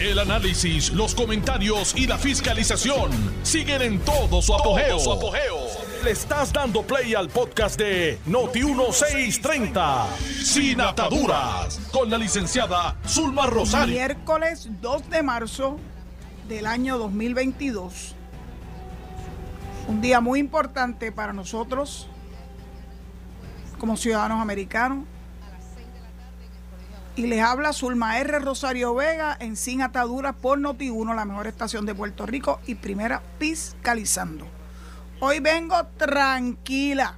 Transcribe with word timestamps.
El 0.00 0.20
análisis, 0.20 0.92
los 0.92 1.12
comentarios 1.12 1.92
y 1.96 2.06
la 2.06 2.16
fiscalización 2.18 3.10
siguen 3.42 3.82
en 3.82 3.98
todo 3.98 4.40
su 4.40 4.54
apogeo. 4.54 4.96
Le 6.04 6.12
estás 6.12 6.52
dando 6.52 6.82
play 6.82 7.16
al 7.16 7.28
podcast 7.28 7.76
de 7.76 8.16
Noti1630, 8.28 10.06
Sin 10.44 10.80
Ataduras, 10.80 11.80
con 11.90 12.08
la 12.10 12.16
licenciada 12.16 12.96
Zulma 13.08 13.46
Rosario. 13.46 13.92
Miércoles 13.92 14.68
2 14.80 15.10
de 15.10 15.22
marzo 15.24 15.80
del 16.48 16.66
año 16.66 16.96
2022. 16.96 18.14
Un 19.88 20.00
día 20.00 20.20
muy 20.20 20.38
importante 20.38 21.10
para 21.10 21.32
nosotros 21.32 22.08
como 23.78 23.96
ciudadanos 23.96 24.40
americanos. 24.40 25.06
Y 27.18 27.26
les 27.26 27.42
habla 27.42 27.72
Zulma 27.72 28.20
R. 28.20 28.38
Rosario 28.38 28.94
Vega 28.94 29.36
en 29.40 29.56
Sin 29.56 29.82
Ataduras 29.82 30.36
por 30.36 30.56
Noti1, 30.60 31.16
la 31.16 31.24
mejor 31.24 31.48
estación 31.48 31.84
de 31.84 31.92
Puerto 31.92 32.26
Rico 32.26 32.60
y 32.64 32.76
primera 32.76 33.20
fiscalizando. 33.40 34.46
Hoy 35.18 35.40
vengo 35.40 35.84
tranquila. 35.96 37.16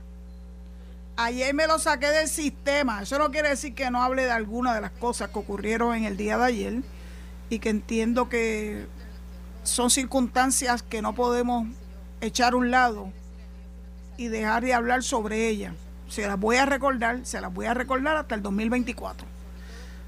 Ayer 1.19 1.53
me 1.53 1.67
lo 1.67 1.79
saqué 1.79 2.07
del 2.07 2.29
sistema. 2.29 3.03
Eso 3.03 3.19
no 3.19 3.31
quiere 3.31 3.51
decir 3.51 3.75
que 3.75 3.91
no 3.91 4.03
hable 4.03 4.25
de 4.25 4.31
alguna 4.31 4.75
de 4.75 4.81
las 4.81 4.91
cosas 4.91 5.29
que 5.29 5.39
ocurrieron 5.39 5.95
en 5.95 6.05
el 6.05 6.17
día 6.17 6.39
de 6.39 6.45
ayer 6.45 6.83
y 7.51 7.59
que 7.59 7.69
entiendo 7.69 8.31
que 8.31 8.87
son 9.65 9.91
circunstancias 9.91 10.83
que 10.83 11.03
no 11.03 11.15
podemos 11.15 11.67
echar 12.23 12.55
a 12.55 12.57
un 12.57 12.71
lado 12.71 13.13
y 14.17 14.29
dejar 14.29 14.65
de 14.65 14.73
hablar 14.73 15.03
sobre 15.03 15.47
ellas. 15.49 15.75
Se 16.09 16.27
las 16.27 16.41
voy 16.41 16.57
a 16.57 16.65
recordar, 16.65 17.27
se 17.27 17.39
las 17.39 17.53
voy 17.53 17.67
a 17.67 17.75
recordar 17.75 18.17
hasta 18.17 18.35
el 18.35 18.41
2024. 18.41 19.30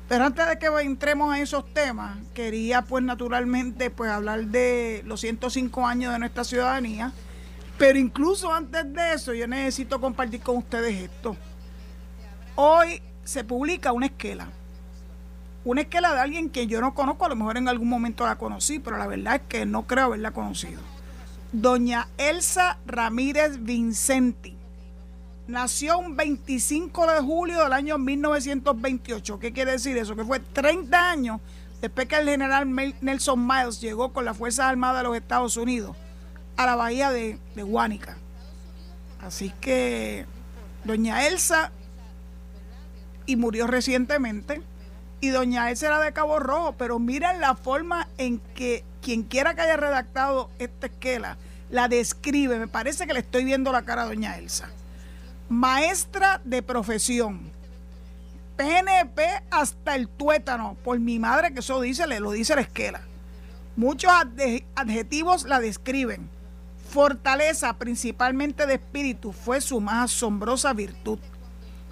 Pero 0.08 0.24
antes 0.24 0.46
de 0.46 0.58
que 0.58 0.66
entremos 0.66 1.34
en 1.34 1.42
esos 1.42 1.72
temas, 1.72 2.18
quería 2.34 2.82
pues 2.82 3.02
naturalmente 3.02 3.90
pues 3.90 4.10
hablar 4.10 4.46
de 4.46 5.02
los 5.06 5.20
105 5.20 5.86
años 5.86 6.12
de 6.12 6.18
nuestra 6.18 6.44
ciudadanía, 6.44 7.12
pero 7.78 7.98
incluso 7.98 8.52
antes 8.52 8.92
de 8.92 9.14
eso 9.14 9.32
yo 9.32 9.46
necesito 9.46 10.00
compartir 10.00 10.40
con 10.40 10.58
ustedes 10.58 11.04
esto. 11.04 11.36
Hoy 12.56 13.00
se 13.24 13.44
publica 13.44 13.92
una 13.92 14.06
esquela, 14.06 14.48
una 15.64 15.82
esquela 15.82 16.12
de 16.12 16.20
alguien 16.20 16.50
que 16.50 16.66
yo 16.66 16.80
no 16.80 16.94
conozco, 16.94 17.24
a 17.24 17.28
lo 17.28 17.36
mejor 17.36 17.56
en 17.56 17.68
algún 17.68 17.88
momento 17.88 18.26
la 18.26 18.36
conocí, 18.36 18.78
pero 18.80 18.98
la 18.98 19.06
verdad 19.06 19.36
es 19.36 19.42
que 19.48 19.64
no 19.64 19.86
creo 19.86 20.06
haberla 20.06 20.32
conocido. 20.32 20.80
Doña 21.52 22.08
Elsa 22.18 22.78
Ramírez 22.86 23.62
Vincenti 23.62 24.61
nació 25.52 25.98
un 25.98 26.16
25 26.16 27.12
de 27.12 27.20
julio 27.20 27.62
del 27.62 27.74
año 27.74 27.98
1928. 27.98 29.38
¿Qué 29.38 29.52
quiere 29.52 29.72
decir 29.72 29.96
eso? 29.98 30.16
Que 30.16 30.24
fue 30.24 30.40
30 30.40 31.10
años 31.10 31.40
después 31.82 32.08
que 32.08 32.16
el 32.16 32.28
general 32.28 32.74
Nelson 33.00 33.46
Miles 33.46 33.80
llegó 33.80 34.12
con 34.12 34.24
las 34.24 34.36
Fuerzas 34.36 34.66
Armadas 34.66 35.02
de 35.02 35.08
los 35.08 35.16
Estados 35.16 35.56
Unidos 35.58 35.94
a 36.56 36.64
la 36.64 36.74
bahía 36.74 37.10
de, 37.10 37.38
Guánica. 37.54 38.16
Así 39.20 39.52
que 39.60 40.24
doña 40.84 41.26
Elsa 41.26 41.70
y 43.26 43.36
murió 43.36 43.66
recientemente 43.66 44.62
y 45.20 45.28
doña 45.28 45.70
Elsa 45.70 45.86
era 45.86 46.00
de 46.00 46.12
Cabo 46.14 46.38
Rojo, 46.38 46.74
pero 46.78 46.98
miren 46.98 47.40
la 47.40 47.54
forma 47.56 48.08
en 48.16 48.40
que 48.54 48.84
quien 49.02 49.22
quiera 49.22 49.54
que 49.54 49.60
haya 49.60 49.76
redactado 49.76 50.50
esta 50.58 50.86
esquela 50.86 51.36
la 51.70 51.88
describe. 51.88 52.58
Me 52.58 52.68
parece 52.68 53.06
que 53.06 53.12
le 53.12 53.20
estoy 53.20 53.44
viendo 53.44 53.70
la 53.70 53.82
cara 53.82 54.02
a 54.02 54.06
doña 54.06 54.38
Elsa 54.38 54.70
maestra 55.52 56.40
de 56.44 56.62
profesión. 56.62 57.52
PNP 58.56 59.22
hasta 59.50 59.94
el 59.94 60.08
tuétano, 60.08 60.76
por 60.82 60.98
mi 60.98 61.18
madre 61.18 61.52
que 61.52 61.60
eso 61.60 61.80
dice, 61.80 62.06
le 62.06 62.20
lo 62.20 62.32
dice 62.32 62.54
la 62.54 62.62
esquela. 62.62 63.02
Muchos 63.76 64.10
adjetivos 64.74 65.44
la 65.44 65.60
describen. 65.60 66.28
Fortaleza, 66.90 67.74
principalmente 67.74 68.66
de 68.66 68.74
espíritu, 68.74 69.32
fue 69.32 69.60
su 69.60 69.80
más 69.80 70.12
asombrosa 70.12 70.72
virtud. 70.72 71.18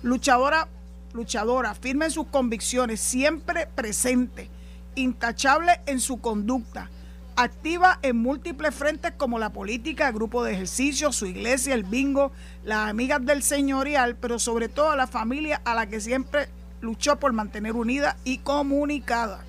Luchadora, 0.03 0.69
luchadora, 1.12 1.75
firme 1.75 2.06
en 2.06 2.10
sus 2.10 2.26
convicciones, 2.26 3.00
siempre 3.00 3.66
presente, 3.66 4.50
intachable 4.94 5.81
en 5.87 6.00
su 6.00 6.20
conducta 6.20 6.91
activa 7.37 7.99
en 8.03 8.17
múltiples 8.17 8.75
frentes 8.75 9.13
como 9.17 9.39
la 9.39 9.51
política, 9.51 10.09
el 10.09 10.15
grupo 10.15 10.45
de 10.45 10.53
ejercicio, 10.53 11.13
su 11.13 11.27
iglesia, 11.27 11.75
el 11.75 11.85
bingo, 11.85 12.33
las 12.65 12.89
amigas 12.89 13.25
del 13.25 13.43
señorial, 13.43 14.17
pero 14.17 14.39
sobre 14.39 14.69
todo 14.69 14.91
a 14.91 14.97
la 14.97 15.07
familia 15.07 15.61
a 15.65 15.75
la 15.75 15.87
que 15.87 16.01
siempre 16.01 16.49
luchó 16.81 17.17
por 17.17 17.33
mantener 17.33 17.75
unida 17.75 18.17
y 18.25 18.39
comunicada. 18.39 19.45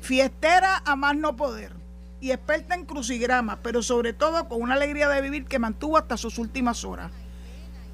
Fiestera 0.00 0.82
a 0.84 0.96
más 0.96 1.16
no 1.16 1.36
poder 1.36 1.72
y 2.20 2.30
experta 2.30 2.74
en 2.74 2.86
crucigrama, 2.86 3.58
pero 3.62 3.82
sobre 3.82 4.12
todo 4.12 4.48
con 4.48 4.62
una 4.62 4.74
alegría 4.74 5.08
de 5.08 5.20
vivir 5.20 5.44
que 5.46 5.58
mantuvo 5.58 5.98
hasta 5.98 6.16
sus 6.16 6.38
últimas 6.38 6.84
horas. 6.84 7.10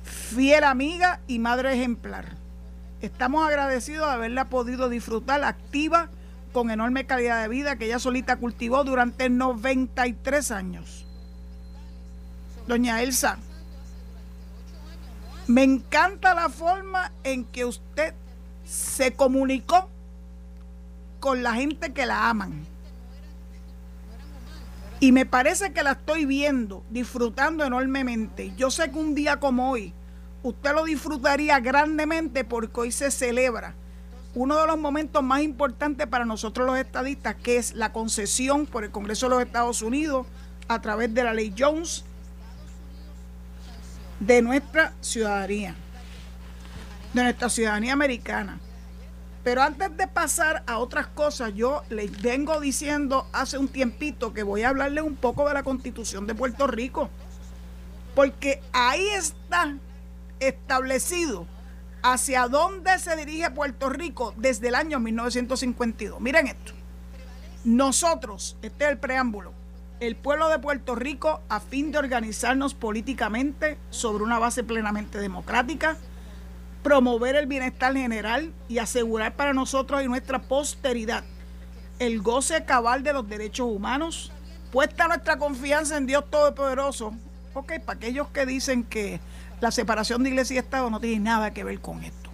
Fiel 0.05 0.65
amiga 0.65 1.21
y 1.27 1.39
madre 1.39 1.75
ejemplar. 1.75 2.37
Estamos 3.01 3.47
agradecidos 3.47 4.07
de 4.07 4.13
haberla 4.13 4.49
podido 4.49 4.89
disfrutar 4.89 5.45
activa 5.45 6.11
con 6.53 6.71
enorme 6.71 7.07
calidad 7.07 7.43
de 7.43 7.49
vida 7.49 7.77
que 7.77 7.87
ella 7.87 7.99
solita 7.99 8.37
cultivó 8.37 8.85
durante 8.85 9.29
93 9.29 10.51
años. 10.51 11.07
Doña 12.67 13.03
Elsa, 13.03 13.39
me 15.47 15.63
encanta 15.63 16.35
la 16.35 16.49
forma 16.49 17.13
en 17.25 17.45
que 17.45 17.65
usted 17.65 18.15
se 18.65 19.15
comunicó 19.15 19.89
con 21.21 21.43
la 21.43 21.55
gente 21.55 21.93
que 21.93 22.07
la 22.07 22.29
aman. 22.29 22.67
Y 25.01 25.13
me 25.13 25.25
parece 25.25 25.73
que 25.73 25.83
la 25.83 25.93
estoy 25.93 26.27
viendo, 26.27 26.85
disfrutando 26.91 27.65
enormemente. 27.65 28.53
Yo 28.57 28.71
sé 28.71 28.91
que 28.91 28.99
un 28.99 29.15
día 29.15 29.39
como 29.41 29.71
hoy, 29.71 29.95
usted 30.43 30.75
lo 30.75 30.85
disfrutaría 30.85 31.61
grandemente 31.61 32.45
porque 32.45 32.81
hoy 32.81 32.93
se 32.93 33.11
celebra 33.11 33.75
uno 34.35 34.61
de 34.61 34.67
los 34.67 34.79
momentos 34.79 35.23
más 35.23 35.43
importantes 35.43 36.07
para 36.07 36.25
nosotros 36.25 36.67
los 36.67 36.79
estadistas, 36.79 37.35
que 37.37 37.57
es 37.57 37.75
la 37.75 37.93
concesión 37.93 38.67
por 38.67 38.85
el 38.85 38.91
Congreso 38.91 39.27
de 39.27 39.31
los 39.31 39.43
Estados 39.43 39.83
Unidos 39.83 40.27
a 40.69 40.81
través 40.81 41.13
de 41.15 41.25
la 41.25 41.33
ley 41.33 41.55
Jones 41.57 42.05
de 44.21 44.43
nuestra 44.43 44.93
ciudadanía, 45.01 45.75
de 47.15 47.23
nuestra 47.23 47.49
ciudadanía 47.49 47.93
americana. 47.93 48.61
Pero 49.45 49.63
antes 49.63 49.97
de 49.97 50.07
pasar 50.07 50.63
a 50.67 50.79
otras 50.79 51.07
cosas, 51.07 51.55
yo 51.55 51.83
les 51.89 52.21
vengo 52.21 52.61
diciendo 52.61 53.27
hace 53.33 53.57
un 53.57 53.69
tiempito 53.69 54.35
que 54.35 54.43
voy 54.43 54.63
a 54.63 54.69
hablarles 54.69 55.05
un 55.05 55.17
poco 55.17 55.49
de 55.49 55.55
la 55.55 55.63
constitución 55.63 56.27
de 56.27 56.35
Puerto 56.35 56.67
Rico, 56.67 57.09
porque 58.15 58.61
ahí 58.73 59.07
está 59.09 59.77
establecido 60.41 61.47
hacia 62.03 62.49
dónde 62.49 62.99
se 62.99 63.17
dirige 63.17 63.51
Puerto 63.51 63.89
Rico 63.89 64.35
desde 64.37 64.69
el 64.69 64.75
año 64.75 65.01
1952. 65.01 66.21
Miren 66.21 66.47
esto. 66.47 66.73
Nosotros, 67.65 68.57
este 68.63 68.85
es 68.85 68.91
el 68.91 68.99
preámbulo, 68.99 69.53
el 70.01 70.17
pueblo 70.17 70.49
de 70.49 70.59
Puerto 70.59 70.95
Rico, 70.95 71.41
a 71.49 71.61
fin 71.61 71.91
de 71.91 71.99
organizarnos 71.99 72.75
políticamente 72.75 73.79
sobre 73.91 74.25
una 74.25 74.39
base 74.39 74.63
plenamente 74.63 75.19
democrática, 75.19 75.97
promover 76.83 77.37
el 77.37 77.47
bienestar 77.47 77.95
general 77.95 78.53
y 78.69 78.79
asegurar 78.79 79.35
para 79.35 79.53
nosotros 79.53 80.03
y 80.03 80.07
nuestra 80.07 80.41
posteridad 80.41 81.25
el 81.99 82.23
goce 82.23 82.65
cabal 82.65 83.03
de 83.03 83.13
los 83.13 83.29
derechos 83.29 83.67
humanos, 83.67 84.31
puesta 84.71 85.09
nuestra 85.09 85.39
confianza 85.39 85.97
en 85.97 86.07
Dios 86.07 86.25
Todopoderoso. 86.31 87.13
Ok, 87.55 87.73
para 87.85 87.97
aquellos 87.97 88.29
que 88.29 88.47
dicen 88.47 88.85
que 88.85 89.21
la 89.61 89.71
separación 89.71 90.23
de 90.23 90.31
iglesia 90.31 90.55
y 90.55 90.59
Estado 90.59 90.91
no 90.91 91.01
tiene 91.01 91.21
nada 91.21 91.53
que 91.53 91.65
ver 91.65 91.81
con 91.81 92.05
esto. 92.05 92.31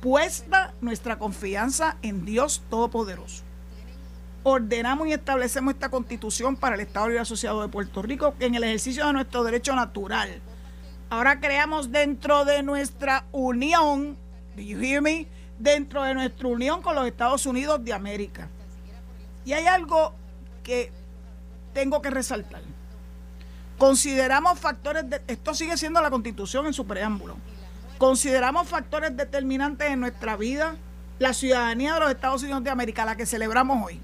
Puesta 0.00 0.74
nuestra 0.80 1.18
confianza 1.18 1.96
en 2.02 2.24
Dios 2.24 2.62
Todopoderoso. 2.68 3.42
Ordenamos 4.42 5.08
y 5.08 5.12
establecemos 5.12 5.74
esta 5.74 5.88
constitución 5.88 6.56
para 6.56 6.74
el 6.74 6.82
Estado 6.82 7.06
Libre 7.06 7.22
Asociado 7.22 7.62
de 7.62 7.68
Puerto 7.68 8.02
Rico 8.02 8.34
en 8.40 8.54
el 8.54 8.64
ejercicio 8.64 9.06
de 9.06 9.14
nuestro 9.14 9.42
derecho 9.44 9.74
natural. 9.74 10.42
Ahora 11.08 11.40
creamos 11.40 11.90
dentro 11.90 12.44
de 12.44 12.62
nuestra 12.62 13.24
unión, 13.32 14.18
do 14.56 14.62
you 14.62 14.78
hear 14.78 15.00
me? 15.00 15.26
Dentro 15.58 16.02
de 16.02 16.12
nuestra 16.12 16.48
unión 16.48 16.82
con 16.82 16.94
los 16.94 17.06
Estados 17.06 17.46
Unidos 17.46 17.82
de 17.84 17.92
América. 17.92 18.48
Y 19.46 19.52
hay 19.52 19.66
algo 19.66 20.12
que 20.62 20.90
tengo 21.72 22.02
que 22.02 22.10
resaltar. 22.10 22.60
Consideramos 23.84 24.58
factores, 24.58 25.10
de, 25.10 25.20
esto 25.26 25.52
sigue 25.52 25.76
siendo 25.76 26.00
la 26.00 26.08
constitución 26.08 26.64
en 26.64 26.72
su 26.72 26.86
preámbulo, 26.86 27.36
consideramos 27.98 28.66
factores 28.66 29.14
determinantes 29.14 29.90
en 29.90 30.00
nuestra 30.00 30.38
vida, 30.38 30.76
la 31.18 31.34
ciudadanía 31.34 31.92
de 31.92 32.00
los 32.00 32.10
Estados 32.10 32.42
Unidos 32.42 32.64
de 32.64 32.70
América, 32.70 33.04
la 33.04 33.14
que 33.14 33.26
celebramos 33.26 33.84
hoy, 33.84 34.00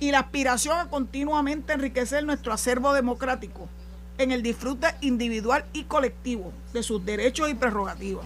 y 0.00 0.10
la 0.10 0.20
aspiración 0.20 0.78
a 0.78 0.88
continuamente 0.88 1.74
enriquecer 1.74 2.24
nuestro 2.24 2.50
acervo 2.50 2.94
democrático 2.94 3.68
en 4.16 4.32
el 4.32 4.42
disfrute 4.42 4.86
individual 5.02 5.66
y 5.74 5.84
colectivo 5.84 6.50
de 6.72 6.82
sus 6.82 7.04
derechos 7.04 7.50
y 7.50 7.54
prerrogativas. 7.54 8.24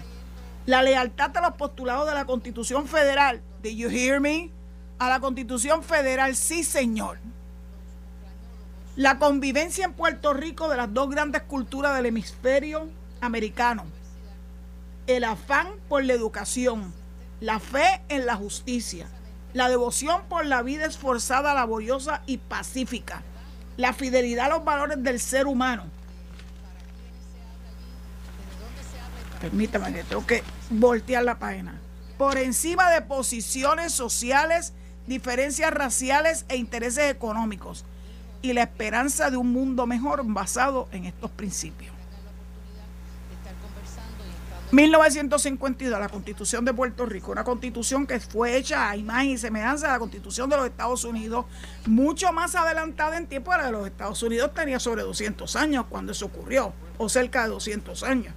La 0.66 0.84
lealtad 0.84 1.36
a 1.38 1.40
los 1.40 1.54
postulados 1.54 2.06
de 2.06 2.14
la 2.14 2.24
Constitución 2.24 2.86
Federal, 2.86 3.42
¿do 3.64 3.68
you 3.68 3.90
hear 3.90 4.20
me? 4.20 4.52
a 5.00 5.08
la 5.08 5.18
Constitución 5.18 5.82
Federal, 5.82 6.36
sí 6.36 6.62
señor. 6.62 7.18
La 8.96 9.18
convivencia 9.18 9.86
en 9.86 9.94
Puerto 9.94 10.34
Rico 10.34 10.68
de 10.68 10.76
las 10.76 10.92
dos 10.92 11.08
grandes 11.08 11.42
culturas 11.42 11.96
del 11.96 12.06
hemisferio 12.06 12.90
americano. 13.22 13.84
El 15.06 15.24
afán 15.24 15.68
por 15.88 16.04
la 16.04 16.12
educación, 16.12 16.92
la 17.40 17.58
fe 17.58 18.02
en 18.10 18.26
la 18.26 18.36
justicia, 18.36 19.08
la 19.54 19.70
devoción 19.70 20.20
por 20.28 20.44
la 20.44 20.60
vida 20.60 20.84
esforzada, 20.84 21.54
laboriosa 21.54 22.22
y 22.26 22.36
pacífica, 22.36 23.22
la 23.78 23.94
fidelidad 23.94 24.46
a 24.46 24.56
los 24.56 24.64
valores 24.64 25.02
del 25.02 25.20
ser 25.20 25.46
humano. 25.46 25.84
Permítame 29.40 29.94
que 29.94 30.04
tengo 30.04 30.26
que 30.26 30.42
voltear 30.68 31.24
la 31.24 31.38
página. 31.38 31.80
Por 32.18 32.36
encima 32.36 32.90
de 32.90 33.00
posiciones 33.00 33.92
sociales, 33.92 34.74
diferencias 35.06 35.72
raciales 35.72 36.44
e 36.50 36.56
intereses 36.56 37.10
económicos. 37.10 37.86
Y 38.42 38.52
la 38.52 38.62
esperanza 38.62 39.30
de 39.30 39.36
un 39.36 39.52
mundo 39.52 39.86
mejor 39.86 40.22
basado 40.24 40.88
en 40.92 41.06
estos 41.06 41.30
principios. 41.30 41.92
1952, 44.72 46.00
la 46.00 46.08
Constitución 46.08 46.64
de 46.64 46.72
Puerto 46.72 47.04
Rico, 47.04 47.30
una 47.30 47.44
constitución 47.44 48.06
que 48.06 48.18
fue 48.20 48.56
hecha 48.56 48.88
a 48.88 48.96
imagen 48.96 49.32
y 49.32 49.38
semejanza 49.38 49.86
de 49.86 49.92
la 49.92 49.98
Constitución 49.98 50.48
de 50.48 50.56
los 50.56 50.64
Estados 50.64 51.04
Unidos, 51.04 51.44
mucho 51.84 52.32
más 52.32 52.54
adelantada 52.54 53.18
en 53.18 53.26
tiempo, 53.26 53.52
la 53.52 53.66
de 53.66 53.72
los 53.72 53.86
Estados 53.86 54.22
Unidos 54.22 54.54
tenía 54.54 54.80
sobre 54.80 55.02
200 55.02 55.56
años 55.56 55.84
cuando 55.90 56.12
eso 56.12 56.24
ocurrió, 56.24 56.72
o 56.96 57.10
cerca 57.10 57.42
de 57.42 57.50
200 57.50 58.02
años. 58.02 58.34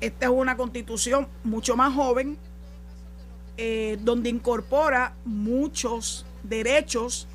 Esta 0.00 0.26
es 0.26 0.32
una 0.32 0.56
constitución 0.56 1.28
mucho 1.44 1.76
más 1.76 1.94
joven, 1.94 2.38
eh, 3.58 3.98
donde 4.00 4.30
incorpora 4.30 5.12
muchos 5.26 6.24
derechos 6.42 7.28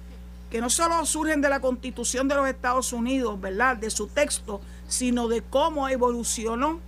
que 0.49 0.61
no 0.61 0.69
solo 0.69 1.05
surgen 1.05 1.41
de 1.41 1.49
la 1.49 1.59
constitución 1.59 2.27
de 2.27 2.35
los 2.35 2.47
Estados 2.47 2.93
Unidos, 2.93 3.39
¿verdad? 3.39 3.77
De 3.77 3.89
su 3.89 4.07
texto, 4.07 4.61
sino 4.87 5.27
de 5.27 5.41
cómo 5.41 5.89
evolucionó 5.89 6.79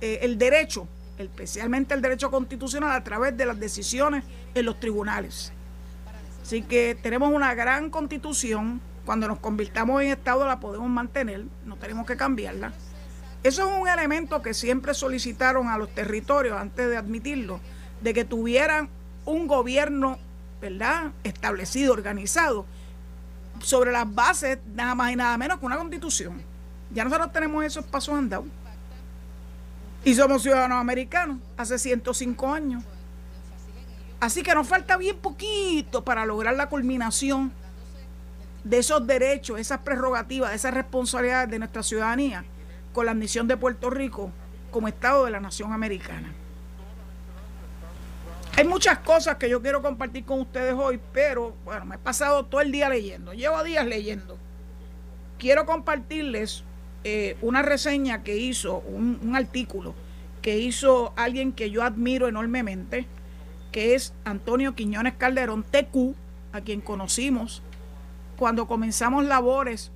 eh, 0.00 0.20
el 0.22 0.38
derecho, 0.38 0.88
especialmente 1.18 1.94
el 1.94 2.02
derecho 2.02 2.30
constitucional, 2.30 2.92
a 2.92 3.04
través 3.04 3.36
de 3.36 3.46
las 3.46 3.60
decisiones 3.60 4.24
en 4.54 4.66
los 4.66 4.80
tribunales. 4.80 5.52
Así 6.42 6.62
que 6.62 6.96
tenemos 7.00 7.32
una 7.32 7.54
gran 7.54 7.90
constitución. 7.90 8.80
Cuando 9.04 9.28
nos 9.28 9.38
convirtamos 9.38 10.02
en 10.02 10.08
Estado 10.08 10.46
la 10.46 10.60
podemos 10.60 10.88
mantener, 10.88 11.44
no 11.64 11.76
tenemos 11.76 12.06
que 12.06 12.16
cambiarla. 12.16 12.72
Eso 13.42 13.68
es 13.68 13.80
un 13.80 13.88
elemento 13.88 14.42
que 14.42 14.52
siempre 14.52 14.92
solicitaron 14.94 15.68
a 15.68 15.78
los 15.78 15.88
territorios 15.90 16.58
antes 16.58 16.88
de 16.88 16.96
admitirlo, 16.96 17.60
de 18.02 18.12
que 18.12 18.24
tuvieran 18.24 18.88
un 19.24 19.46
gobierno, 19.46 20.18
¿verdad?, 20.60 21.12
establecido, 21.24 21.92
organizado, 21.92 22.66
sobre 23.60 23.92
las 23.92 24.12
bases 24.12 24.58
nada 24.74 24.94
más 24.94 25.12
y 25.12 25.16
nada 25.16 25.36
menos 25.38 25.58
que 25.58 25.66
una 25.66 25.76
constitución. 25.76 26.42
Ya 26.90 27.04
nosotros 27.04 27.32
tenemos 27.32 27.64
esos 27.64 27.84
pasos 27.84 28.14
andados. 28.14 28.46
Y 30.04 30.14
somos 30.14 30.42
ciudadanos 30.42 30.80
americanos 30.80 31.38
hace 31.56 31.78
105 31.78 32.52
años. 32.52 32.82
Así 34.18 34.42
que 34.42 34.54
nos 34.54 34.66
falta 34.66 34.96
bien 34.96 35.16
poquito 35.16 36.04
para 36.04 36.26
lograr 36.26 36.54
la 36.54 36.68
culminación 36.68 37.52
de 38.64 38.78
esos 38.78 39.06
derechos, 39.06 39.58
esas 39.58 39.78
prerrogativas, 39.80 40.52
esas 40.52 40.74
responsabilidades 40.74 41.50
de 41.50 41.58
nuestra 41.58 41.82
ciudadanía 41.82 42.44
con 42.92 43.06
la 43.06 43.12
admisión 43.12 43.48
de 43.48 43.56
Puerto 43.56 43.88
Rico 43.88 44.30
como 44.70 44.88
Estado 44.88 45.24
de 45.24 45.30
la 45.30 45.40
Nación 45.40 45.72
Americana. 45.72 46.32
Hay 48.60 48.66
muchas 48.66 48.98
cosas 48.98 49.36
que 49.36 49.48
yo 49.48 49.62
quiero 49.62 49.80
compartir 49.80 50.26
con 50.26 50.40
ustedes 50.40 50.74
hoy, 50.74 51.00
pero 51.14 51.56
bueno, 51.64 51.86
me 51.86 51.94
he 51.94 51.98
pasado 51.98 52.44
todo 52.44 52.60
el 52.60 52.70
día 52.70 52.90
leyendo, 52.90 53.32
llevo 53.32 53.64
días 53.64 53.86
leyendo. 53.86 54.36
Quiero 55.38 55.64
compartirles 55.64 56.62
eh, 57.02 57.38
una 57.40 57.62
reseña 57.62 58.22
que 58.22 58.36
hizo, 58.36 58.80
un, 58.80 59.34
artículo 59.34 59.94
que 60.42 60.58
hizo 60.58 61.14
alguien 61.16 61.54
que 61.54 61.70
yo 61.70 61.82
admiro 61.82 62.28
enormemente, 62.28 63.06
que 63.72 63.94
es 63.94 64.12
Antonio 64.26 64.74
Quiñones 64.74 65.14
Calderón, 65.14 65.62
TQ, 65.62 66.14
a 66.52 66.60
quien 66.60 66.82
conocimos 66.82 67.62
cuando 68.36 68.66
comenzamos 68.66 69.24
labores, 69.24 69.90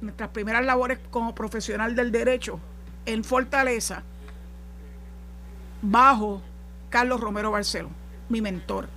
nuestras 0.00 0.30
primeras 0.30 0.64
labores 0.64 1.00
como 1.10 1.34
profesional 1.34 1.94
del 1.94 2.12
derecho 2.12 2.58
en 3.04 3.24
Fortaleza, 3.24 4.04
bajo 5.82 6.40
Carlos 6.94 7.20
Romero 7.20 7.50
Barceló, 7.50 7.90
mi 8.28 8.40
mentor. 8.40 8.88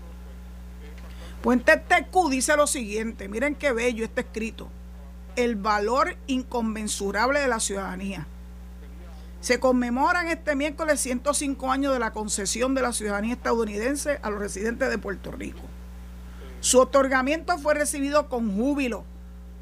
Puente 1.42 1.78
TQ 1.78 2.30
dice 2.30 2.56
lo 2.56 2.68
siguiente, 2.68 3.28
miren 3.28 3.56
qué 3.56 3.72
bello 3.72 4.06
está 4.06 4.22
escrito 4.22 4.70
el 5.36 5.56
valor 5.56 6.16
inconmensurable 6.28 7.40
de 7.40 7.48
la 7.48 7.60
ciudadanía. 7.60 8.28
Se 9.42 9.60
conmemoran 9.60 10.28
este 10.28 10.56
miércoles 10.56 11.00
105 11.00 11.72
años 11.72 11.92
de 11.92 11.98
la 11.98 12.14
concesión 12.14 12.76
de 12.76 12.84
la 12.84 12.94
ciudadanía 12.94 13.34
estadounidense 13.34 14.20
a 14.22 14.30
los 14.30 14.42
residentes 14.42 14.92
de 14.92 15.00
Puerto 15.00 15.32
Rico. 15.32 15.64
Su 16.60 16.80
otorgamiento 16.80 17.58
fue 17.58 17.74
recibido 17.74 18.30
con 18.30 18.56
júbilo 18.56 19.06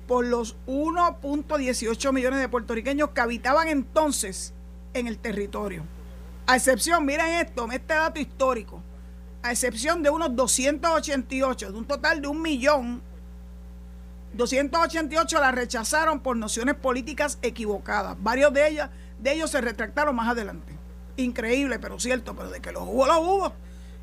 por 0.09 0.25
los 0.25 0.57
1.18 0.67 2.11
millones 2.11 2.41
de 2.41 2.49
puertorriqueños 2.49 3.11
que 3.11 3.21
habitaban 3.21 3.69
entonces 3.69 4.53
en 4.93 5.07
el 5.07 5.19
territorio. 5.19 5.83
A 6.47 6.55
excepción, 6.55 7.05
miren 7.05 7.27
esto, 7.27 7.67
este 7.71 7.93
dato 7.93 8.19
histórico, 8.19 8.81
a 9.41 9.51
excepción 9.51 10.03
de 10.03 10.09
unos 10.09 10.35
288, 10.35 11.71
de 11.71 11.77
un 11.77 11.85
total 11.85 12.21
de 12.21 12.27
un 12.27 12.41
millón 12.41 13.01
288 14.35 15.39
la 15.39 15.51
rechazaron 15.51 16.19
por 16.19 16.35
nociones 16.35 16.75
políticas 16.75 17.39
equivocadas. 17.41 18.17
Varios 18.19 18.53
de, 18.53 18.67
ellas, 18.67 18.89
de 19.19 19.33
ellos 19.33 19.49
se 19.49 19.61
retractaron 19.61 20.15
más 20.15 20.27
adelante. 20.27 20.73
Increíble, 21.15 21.79
pero 21.79 21.99
cierto, 21.99 22.35
pero 22.35 22.49
de 22.49 22.59
que 22.59 22.73
los 22.73 22.83
hubo, 22.83 23.05
los 23.05 23.19
hubo. 23.19 23.53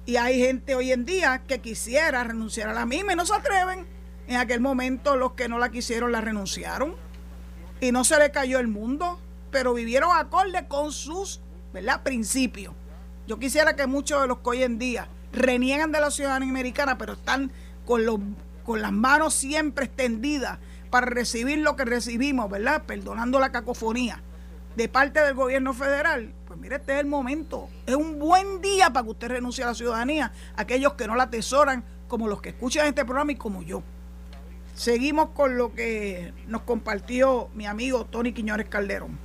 Y 0.07 0.17
hay 0.17 0.41
gente 0.41 0.75
hoy 0.75 0.91
en 0.91 1.05
día 1.05 1.43
que 1.47 1.61
quisiera 1.61 2.25
renunciar 2.25 2.71
a 2.71 2.73
la 2.73 2.87
misma 2.87 3.13
y 3.13 3.17
no 3.17 3.27
se 3.27 3.35
atreven. 3.35 3.87
En 4.27 4.37
aquel 4.37 4.61
momento 4.61 5.17
los 5.17 5.33
que 5.33 5.49
no 5.49 5.59
la 5.59 5.71
quisieron 5.71 6.13
la 6.13 6.23
renunciaron. 6.23 6.95
Y 7.81 7.93
no 7.93 8.05
se 8.05 8.19
le 8.19 8.31
cayó 8.31 8.59
el 8.59 8.69
mundo, 8.69 9.21
pero 9.51 9.75
vivieron 9.75 10.17
acorde 10.17 10.67
con 10.67 10.93
sus 10.93 11.41
¿verdad? 11.73 12.03
principios. 12.03 12.75
Yo 13.27 13.39
quisiera 13.39 13.77
que 13.77 13.87
muchos 13.87 14.21
de 14.21 14.29
los 14.29 14.39
que 14.39 14.51
hoy 14.51 14.63
en 14.63 14.79
día 14.79 15.09
reniegan 15.33 15.93
de 15.93 16.01
la 16.01 16.11
ciudadanía 16.11 16.49
americana, 16.49 16.99
pero 16.99 17.15
están 17.15 17.53
con 17.87 18.05
los 18.05 18.19
con 18.65 18.81
las 18.81 18.93
manos 18.93 19.35
siempre 19.35 19.87
extendidas 19.87 20.59
para 20.91 21.07
recibir 21.07 21.59
lo 21.59 21.75
que 21.75 21.85
recibimos, 21.85 22.51
¿verdad? 22.51 22.85
Perdonando 22.87 23.41
la 23.41 23.51
cacofonía 23.51 24.23
de 24.77 24.89
parte 24.89 25.21
del 25.21 25.35
gobierno 25.35 25.75
federal, 25.75 26.33
pues 26.47 26.59
mire, 26.59 26.77
este 26.77 26.95
es 26.95 27.01
el 27.01 27.07
momento. 27.07 27.69
Es 27.87 27.95
un 27.95 28.19
buen 28.19 28.61
día 28.61 28.91
para 28.91 29.05
que 29.05 29.11
usted 29.11 29.29
renuncie 29.29 29.65
a 29.65 29.69
la 29.69 29.75
ciudadanía, 29.75 30.33
aquellos 30.57 30.95
que 30.95 31.07
no 31.07 31.15
la 31.15 31.25
atesoran, 31.25 31.85
como 32.09 32.29
los 32.29 32.41
que 32.41 32.51
escuchan 32.51 32.87
este 32.87 33.05
programa 33.05 33.33
y 33.33 33.37
como 33.37 33.63
yo. 33.63 33.83
Seguimos 34.75 35.31
con 35.31 35.59
lo 35.59 35.75
que 35.75 36.33
nos 36.47 36.63
compartió 36.63 37.49
mi 37.55 37.67
amigo 37.67 38.07
Tony 38.07 38.33
Quiñones 38.33 38.69
Calderón. 38.69 39.19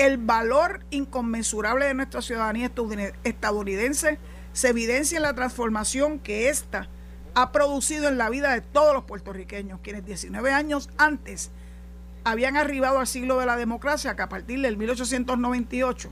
El 0.00 0.16
valor 0.16 0.80
inconmensurable 0.88 1.84
de 1.84 1.92
nuestra 1.92 2.22
ciudadanía 2.22 2.72
estadounidense 3.22 4.18
se 4.54 4.68
evidencia 4.70 5.18
en 5.18 5.22
la 5.22 5.34
transformación 5.34 6.18
que 6.18 6.48
esta 6.48 6.88
ha 7.34 7.52
producido 7.52 8.08
en 8.08 8.16
la 8.16 8.30
vida 8.30 8.54
de 8.54 8.62
todos 8.62 8.94
los 8.94 9.04
puertorriqueños, 9.04 9.80
quienes 9.82 10.06
19 10.06 10.52
años 10.52 10.88
antes 10.96 11.50
habían 12.24 12.56
arribado 12.56 12.98
al 12.98 13.06
siglo 13.06 13.38
de 13.40 13.44
la 13.44 13.58
democracia, 13.58 14.16
que 14.16 14.22
a 14.22 14.30
partir 14.30 14.62
del 14.62 14.78
1898 14.78 16.10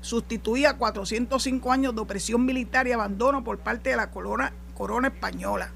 sustituía 0.00 0.76
405 0.76 1.70
años 1.70 1.94
de 1.94 2.00
opresión 2.00 2.44
militar 2.44 2.88
y 2.88 2.92
abandono 2.92 3.44
por 3.44 3.58
parte 3.58 3.90
de 3.90 3.96
la 3.96 4.10
corona, 4.10 4.52
corona 4.76 5.06
española. 5.06 5.70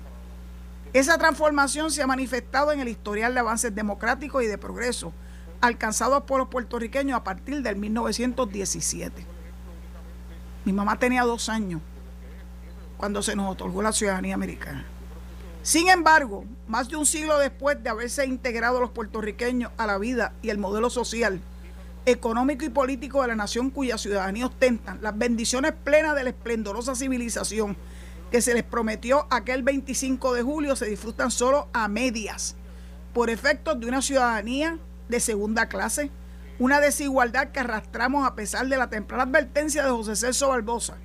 Esa 0.92 1.16
transformación 1.18 1.92
se 1.92 2.02
ha 2.02 2.07
manifestado 2.09 2.73
en 2.73 2.80
el 2.80 2.88
historial 2.88 3.33
de 3.33 3.38
avances 3.38 3.73
democráticos 3.73 4.42
y 4.42 4.49
de 4.49 4.59
progreso 4.59 5.12
alcanzados 5.61 6.23
por 6.25 6.38
los 6.38 6.49
puertorriqueños 6.49 7.17
a 7.17 7.25
partir 7.25 7.62
del 7.62 7.77
1917. 7.77 9.25
Mi 10.65 10.73
mamá 10.73 10.99
tenía 10.99 11.23
dos 11.23 11.49
años 11.49 11.81
cuando 12.97 13.23
se 13.23 13.37
nos 13.37 13.50
otorgó 13.50 13.83
la 13.83 13.93
ciudadanía 13.93 14.35
americana. 14.35 14.85
Sin 15.62 15.88
embargo, 15.88 16.45
más 16.67 16.88
de 16.88 16.97
un 16.97 17.07
siglo 17.07 17.38
después 17.38 17.83
de 17.83 17.91
haberse 17.91 18.25
integrado 18.27 18.81
los 18.81 18.91
puertorriqueños 18.91 19.73
a 19.77 19.87
la 19.87 19.99
vida 19.99 20.33
y 20.43 20.50
el 20.50 20.59
modelo 20.59 20.91
social, 20.91 21.41
económico 22.07 22.65
y 22.65 22.71
político 22.71 23.23
de 23.23 23.29
la 23.29 23.37
nación 23.37 23.71
cuya 23.71 23.99
ciudadanía 23.99 24.47
ostentan, 24.47 24.99
las 25.03 25.17
bendiciones 25.17 25.73
plenas 25.85 26.15
de 26.17 26.25
la 26.25 26.31
esplendorosa 26.31 26.95
civilización 26.95 27.77
que 28.31 28.41
se 28.43 28.55
les 28.55 28.62
prometió 28.62 29.27
aquel 29.31 29.62
25 29.62 30.35
de 30.35 30.43
julio 30.43 30.77
se 30.77 30.87
disfrutan 30.87 31.31
solo 31.31 31.69
a 31.73 31.88
medias, 31.88 32.57
por 33.12 33.31
efectos 33.31 33.81
de 33.81 33.87
una 33.87 34.03
ciudadanía 34.03 34.79
de 35.09 35.21
segunda 35.21 35.69
clase, 35.69 36.11
una 36.59 36.81
desigualdad 36.81 37.49
que 37.49 37.61
arrastramos 37.61 38.27
a 38.27 38.35
pesar 38.35 38.67
de 38.69 38.77
la 38.77 38.91
temprana 38.91 39.25
advertencia 39.25 39.85
de 39.85 39.91
José 39.91 40.17
Celso 40.17 40.49
Barbosa 40.49 40.97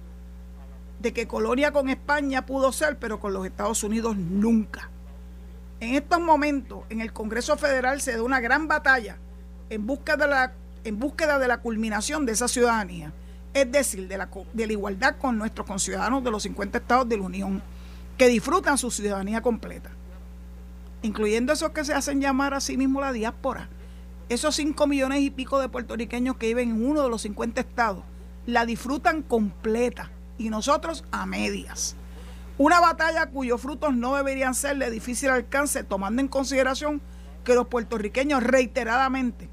de 1.04 1.12
que 1.12 1.28
colonia 1.28 1.74
con 1.74 1.90
España 1.90 2.46
pudo 2.46 2.72
ser, 2.72 2.98
pero 2.98 3.20
con 3.20 3.34
los 3.34 3.46
Estados 3.46 3.84
Unidos 3.84 4.16
nunca. 4.16 4.90
En 5.82 5.96
estos 5.96 6.22
momentos, 6.22 6.86
en 6.90 7.02
el 7.02 7.12
Congreso 7.12 7.58
Federal 7.58 8.00
se 8.00 8.16
da 8.16 8.24
una 8.24 8.40
gran 8.40 8.70
batalla 8.70 9.18
en 9.70 9.86
búsqueda 9.86 10.16
de 10.16 10.28
la, 10.28 10.54
en 10.86 10.98
búsqueda 10.98 11.40
de 11.40 11.50
la 11.50 11.58
culminación 11.58 12.26
de 12.26 12.32
esa 12.32 12.48
ciudadanía, 12.48 13.12
es 13.54 13.70
decir, 13.70 14.08
de 14.08 14.18
la, 14.18 14.30
de 14.54 14.66
la 14.66 14.74
igualdad 14.74 15.18
con 15.18 15.38
nuestros 15.38 15.68
conciudadanos 15.68 16.24
de 16.24 16.32
los 16.32 16.44
50 16.44 16.78
estados 16.78 17.10
de 17.10 17.18
la 17.18 17.24
Unión, 17.24 17.62
que 18.18 18.30
disfrutan 18.30 18.78
su 18.78 18.90
ciudadanía 18.90 19.42
completa, 19.42 19.90
incluyendo 21.02 21.52
esos 21.52 21.72
que 21.72 21.84
se 21.84 21.94
hacen 21.94 22.22
llamar 22.22 22.54
a 22.54 22.62
sí 22.62 22.78
mismos 22.78 23.04
la 23.04 23.12
diáspora. 23.12 23.68
Esos 24.30 24.56
5 24.56 24.88
millones 24.88 25.22
y 25.22 25.30
pico 25.30 25.60
de 25.60 25.70
puertorriqueños 25.70 26.38
que 26.38 26.48
viven 26.48 26.72
en 26.72 26.86
uno 26.86 27.04
de 27.04 27.10
los 27.10 27.22
50 27.24 27.62
estados, 27.62 28.04
la 28.46 28.66
disfrutan 28.66 29.22
completa 29.22 30.12
y 30.38 30.50
nosotros 30.50 31.04
a 31.12 31.26
medias. 31.26 31.96
Una 32.58 32.80
batalla 32.80 33.28
cuyos 33.28 33.62
frutos 33.62 33.96
no 33.96 34.16
deberían 34.16 34.56
ser 34.56 34.78
de 34.78 34.92
difícil 34.92 35.30
alcance, 35.30 35.84
tomando 35.84 36.22
en 36.22 36.28
consideración 36.28 37.02
que 37.44 37.56
los 37.56 37.68
puertorriqueños 37.68 38.44
reiteradamente 38.44 39.50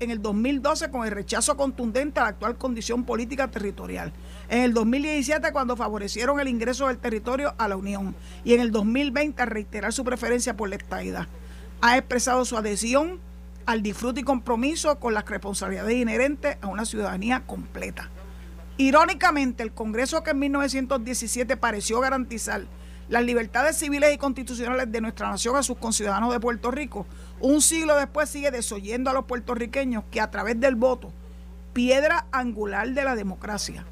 en 0.00 0.10
el 0.10 0.20
2012 0.20 0.90
con 0.90 1.04
el 1.06 1.12
rechazo 1.12 1.56
contundente 1.56 2.20
a 2.20 2.24
la 2.24 2.28
actual 2.30 2.58
condición 2.58 3.04
política 3.04 3.50
territorial, 3.50 4.12
en 4.48 4.62
el 4.62 4.74
2017 4.74 5.52
cuando 5.52 5.76
favorecieron 5.76 6.40
el 6.40 6.48
ingreso 6.48 6.88
del 6.88 6.98
territorio 6.98 7.54
a 7.56 7.68
la 7.68 7.76
Unión 7.76 8.14
y 8.44 8.54
en 8.54 8.60
el 8.60 8.72
2020 8.72 9.40
a 9.40 9.46
reiterar 9.46 9.92
su 9.92 10.04
preferencia 10.04 10.56
por 10.56 10.68
la 10.68 10.76
estadidad. 10.76 11.28
Ha 11.80 11.96
expresado 11.96 12.44
su 12.44 12.56
adhesión 12.56 13.20
al 13.66 13.82
disfrute 13.82 14.20
y 14.20 14.24
compromiso 14.24 14.98
con 14.98 15.14
las 15.14 15.24
responsabilidades 15.24 15.96
inherentes 15.96 16.56
a 16.60 16.66
una 16.66 16.84
ciudadanía 16.84 17.44
completa. 17.46 18.10
Irónicamente, 18.78 19.62
el 19.62 19.72
Congreso 19.72 20.22
que 20.22 20.30
en 20.30 20.38
1917 20.38 21.56
pareció 21.56 22.00
garantizar 22.00 22.66
las 23.08 23.24
libertades 23.24 23.76
civiles 23.76 24.14
y 24.14 24.18
constitucionales 24.18 24.90
de 24.90 25.00
nuestra 25.00 25.28
nación 25.28 25.56
a 25.56 25.62
sus 25.62 25.76
conciudadanos 25.76 26.32
de 26.32 26.40
Puerto 26.40 26.70
Rico, 26.70 27.06
un 27.40 27.60
siglo 27.60 27.96
después 27.96 28.30
sigue 28.30 28.50
desoyendo 28.50 29.10
a 29.10 29.12
los 29.12 29.26
puertorriqueños 29.26 30.04
que 30.10 30.20
a 30.20 30.30
través 30.30 30.58
del 30.58 30.76
voto, 30.76 31.12
piedra 31.72 32.26
angular 32.32 32.88
de 32.90 33.04
la 33.04 33.14
democracia, 33.14 33.84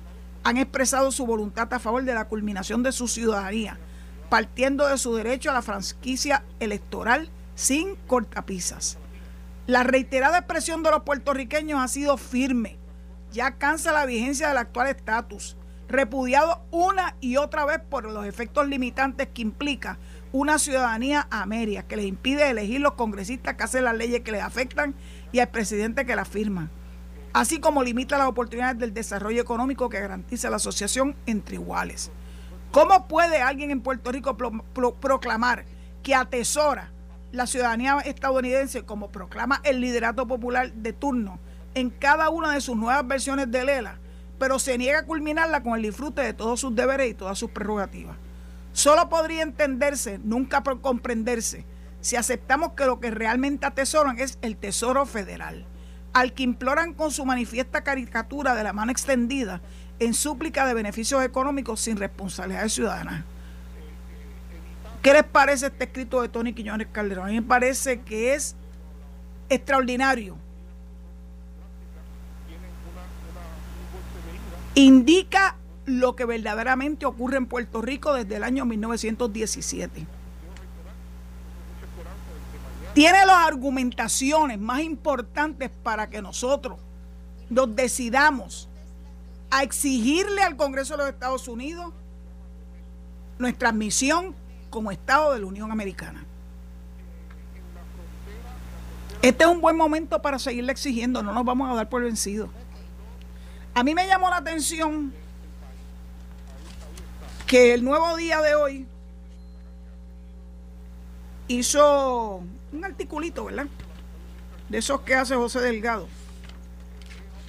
han 0.42 0.56
expresado 0.56 1.12
su 1.12 1.26
voluntad 1.26 1.72
a 1.74 1.78
favor 1.78 2.04
de 2.04 2.14
la 2.14 2.28
culminación 2.28 2.82
de 2.82 2.92
su 2.92 3.08
ciudadanía, 3.08 3.78
partiendo 4.30 4.86
de 4.86 4.96
su 4.96 5.14
derecho 5.14 5.50
a 5.50 5.54
la 5.54 5.62
franquicia 5.62 6.44
electoral 6.60 7.28
sin 7.54 7.96
cortapisas. 8.06 8.99
La 9.70 9.84
reiterada 9.84 10.38
expresión 10.38 10.82
de 10.82 10.90
los 10.90 11.04
puertorriqueños 11.04 11.78
ha 11.80 11.86
sido 11.86 12.16
firme, 12.16 12.76
ya 13.30 13.52
cansa 13.52 13.92
la 13.92 14.04
vigencia 14.04 14.48
del 14.48 14.56
actual 14.56 14.88
estatus, 14.88 15.56
repudiado 15.86 16.66
una 16.72 17.14
y 17.20 17.36
otra 17.36 17.64
vez 17.64 17.78
por 17.78 18.04
los 18.04 18.26
efectos 18.26 18.66
limitantes 18.66 19.28
que 19.32 19.42
implica 19.42 19.96
una 20.32 20.58
ciudadanía 20.58 21.28
a 21.30 21.46
media, 21.46 21.84
que 21.84 21.94
les 21.94 22.06
impide 22.06 22.50
elegir 22.50 22.80
los 22.80 22.94
congresistas 22.94 23.54
que 23.54 23.62
hacen 23.62 23.84
las 23.84 23.96
leyes 23.96 24.22
que 24.22 24.32
les 24.32 24.42
afectan 24.42 24.96
y 25.30 25.38
al 25.38 25.50
presidente 25.50 26.04
que 26.04 26.16
las 26.16 26.26
firma, 26.26 26.68
así 27.32 27.60
como 27.60 27.84
limita 27.84 28.18
las 28.18 28.26
oportunidades 28.26 28.76
del 28.76 28.92
desarrollo 28.92 29.40
económico 29.40 29.88
que 29.88 30.00
garantiza 30.00 30.50
la 30.50 30.56
asociación 30.56 31.14
entre 31.26 31.54
iguales. 31.54 32.10
¿Cómo 32.72 33.06
puede 33.06 33.40
alguien 33.40 33.70
en 33.70 33.82
Puerto 33.82 34.10
Rico 34.10 34.36
proclamar 34.36 35.64
que 36.02 36.16
atesora 36.16 36.90
la 37.32 37.46
ciudadanía 37.46 37.98
estadounidense 38.00 38.82
como 38.82 39.10
proclama 39.10 39.60
el 39.64 39.80
liderato 39.80 40.26
popular 40.26 40.72
de 40.72 40.92
turno 40.92 41.38
en 41.74 41.90
cada 41.90 42.30
una 42.30 42.52
de 42.52 42.60
sus 42.60 42.76
nuevas 42.76 43.06
versiones 43.06 43.50
de 43.50 43.64
Lela, 43.64 43.98
pero 44.38 44.58
se 44.58 44.78
niega 44.78 45.00
a 45.00 45.06
culminarla 45.06 45.62
con 45.62 45.76
el 45.76 45.82
disfrute 45.82 46.22
de 46.22 46.32
todos 46.32 46.60
sus 46.60 46.74
deberes 46.74 47.10
y 47.10 47.14
todas 47.14 47.38
sus 47.38 47.50
prerrogativas. 47.50 48.16
Solo 48.72 49.08
podría 49.08 49.42
entenderse, 49.42 50.18
nunca 50.24 50.62
por 50.62 50.80
comprenderse, 50.80 51.64
si 52.00 52.16
aceptamos 52.16 52.72
que 52.72 52.86
lo 52.86 52.98
que 52.98 53.10
realmente 53.10 53.66
atesoran 53.66 54.18
es 54.18 54.38
el 54.42 54.56
Tesoro 54.56 55.06
Federal, 55.06 55.66
al 56.12 56.32
que 56.32 56.42
imploran 56.42 56.94
con 56.94 57.10
su 57.10 57.24
manifiesta 57.24 57.82
caricatura 57.82 58.54
de 58.54 58.64
la 58.64 58.72
mano 58.72 58.90
extendida 58.90 59.60
en 59.98 60.14
súplica 60.14 60.66
de 60.66 60.74
beneficios 60.74 61.22
económicos 61.22 61.80
sin 61.80 61.96
responsabilidades 61.98 62.72
ciudadanas. 62.72 63.24
¿Qué 65.02 65.12
les 65.12 65.24
parece 65.24 65.66
este 65.66 65.84
escrito 65.84 66.20
de 66.20 66.28
Tony 66.28 66.52
Quiñones 66.52 66.88
Calderón? 66.92 67.26
A 67.26 67.28
mí 67.28 67.34
me 67.36 67.42
parece 67.42 68.00
que 68.02 68.34
es 68.34 68.54
extraordinario 69.48 70.36
indica 74.74 75.56
lo 75.84 76.14
que 76.14 76.24
verdaderamente 76.24 77.06
ocurre 77.06 77.36
en 77.36 77.46
Puerto 77.46 77.82
Rico 77.82 78.14
desde 78.14 78.36
el 78.36 78.44
año 78.44 78.64
1917. 78.64 80.06
Tiene 82.94 83.26
las 83.26 83.46
argumentaciones 83.46 84.58
más 84.58 84.80
importantes 84.80 85.70
para 85.82 86.10
que 86.10 86.22
nosotros 86.22 86.78
nos 87.48 87.74
decidamos 87.74 88.68
a 89.50 89.62
exigirle 89.62 90.42
al 90.42 90.56
Congreso 90.56 90.94
de 90.94 90.98
los 90.98 91.08
Estados 91.08 91.48
Unidos 91.48 91.92
nuestra 93.38 93.70
admisión 93.70 94.34
como 94.70 94.92
Estado 94.92 95.34
de 95.34 95.40
la 95.40 95.46
Unión 95.46 95.70
Americana. 95.70 96.24
Este 99.20 99.44
es 99.44 99.50
un 99.50 99.60
buen 99.60 99.76
momento 99.76 100.22
para 100.22 100.38
seguirle 100.38 100.72
exigiendo, 100.72 101.22
no 101.22 101.32
nos 101.32 101.44
vamos 101.44 101.70
a 101.70 101.74
dar 101.74 101.88
por 101.88 102.02
vencidos. 102.02 102.48
A 103.74 103.84
mí 103.84 103.94
me 103.94 104.06
llamó 104.06 104.30
la 104.30 104.38
atención 104.38 105.12
que 107.46 107.74
el 107.74 107.84
nuevo 107.84 108.16
día 108.16 108.40
de 108.40 108.54
hoy 108.54 108.86
hizo 111.48 112.42
un 112.72 112.84
articulito, 112.84 113.44
¿verdad? 113.44 113.66
De 114.68 114.78
esos 114.78 115.00
que 115.02 115.14
hace 115.14 115.34
José 115.34 115.60
Delgado, 115.60 116.08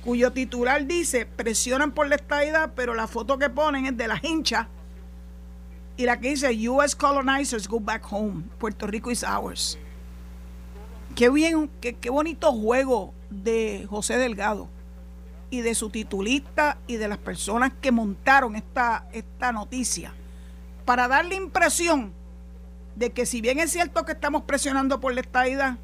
cuyo 0.03 0.33
titular 0.33 0.85
dice, 0.85 1.25
presionan 1.25 1.91
por 1.91 2.07
la 2.07 2.15
estadidad, 2.15 2.73
pero 2.75 2.95
la 2.95 3.07
foto 3.07 3.37
que 3.37 3.49
ponen 3.49 3.85
es 3.85 3.95
de 3.95 4.07
la 4.07 4.19
hincha 4.21 4.67
y 5.97 6.05
la 6.05 6.19
que 6.19 6.29
dice, 6.29 6.69
US 6.69 6.95
colonizers 6.95 7.67
go 7.67 7.79
back 7.79 8.05
home, 8.11 8.43
Puerto 8.57 8.87
Rico 8.87 9.11
is 9.11 9.23
ours. 9.23 9.77
Qué 11.15 11.29
bien, 11.29 11.69
qué, 11.81 11.93
qué 11.93 12.09
bonito 12.09 12.51
juego 12.53 13.13
de 13.29 13.85
José 13.89 14.17
Delgado 14.17 14.69
y 15.49 15.61
de 15.61 15.75
su 15.75 15.89
titulista 15.89 16.77
y 16.87 16.95
de 16.95 17.07
las 17.07 17.17
personas 17.17 17.73
que 17.81 17.91
montaron 17.91 18.55
esta, 18.55 19.07
esta 19.11 19.51
noticia 19.51 20.13
para 20.85 21.07
dar 21.07 21.25
la 21.25 21.35
impresión 21.35 22.13
de 22.95 23.11
que 23.11 23.25
si 23.25 23.41
bien 23.41 23.59
es 23.59 23.71
cierto 23.71 24.05
que 24.05 24.13
estamos 24.13 24.43
presionando 24.43 24.99
por 24.99 25.13
la 25.13 25.21
estadidad, 25.21 25.77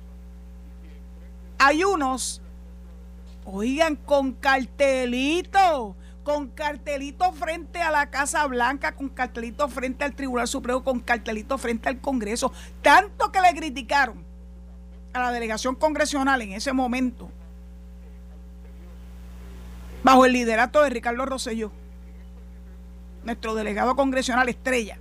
hay 1.57 1.83
unos, 1.83 2.41
oigan, 3.45 3.95
con 3.95 4.33
cartelito, 4.33 5.95
con 6.27 6.50
cartelito 6.50 7.31
frente 7.31 7.81
a 7.81 7.89
la 7.89 8.10
Casa 8.10 8.46
Blanca, 8.48 8.93
con 8.93 9.07
cartelito 9.07 9.69
frente 9.69 10.03
al 10.03 10.13
Tribunal 10.13 10.46
Supremo, 10.46 10.84
con 10.84 11.00
cartelito 11.00 11.57
frente 11.57 11.88
al 11.88 12.01
Congreso, 12.01 12.51
tanto 12.81 13.31
que 13.31 13.39
le 13.39 13.55
criticaron 13.55 14.25
a 15.13 15.19
la 15.19 15.31
delegación 15.31 15.75
congresional 15.75 16.41
en 16.41 16.51
ese 16.51 16.74
momento 16.74 17.31
bajo 20.03 20.25
el 20.25 20.34
liderato 20.34 20.81
de 20.84 20.89
Ricardo 20.89 21.25
Rosselló, 21.25 21.72
nuestro 23.24 23.55
delegado 23.55 23.96
congresional 23.96 24.50
estrella. 24.50 25.00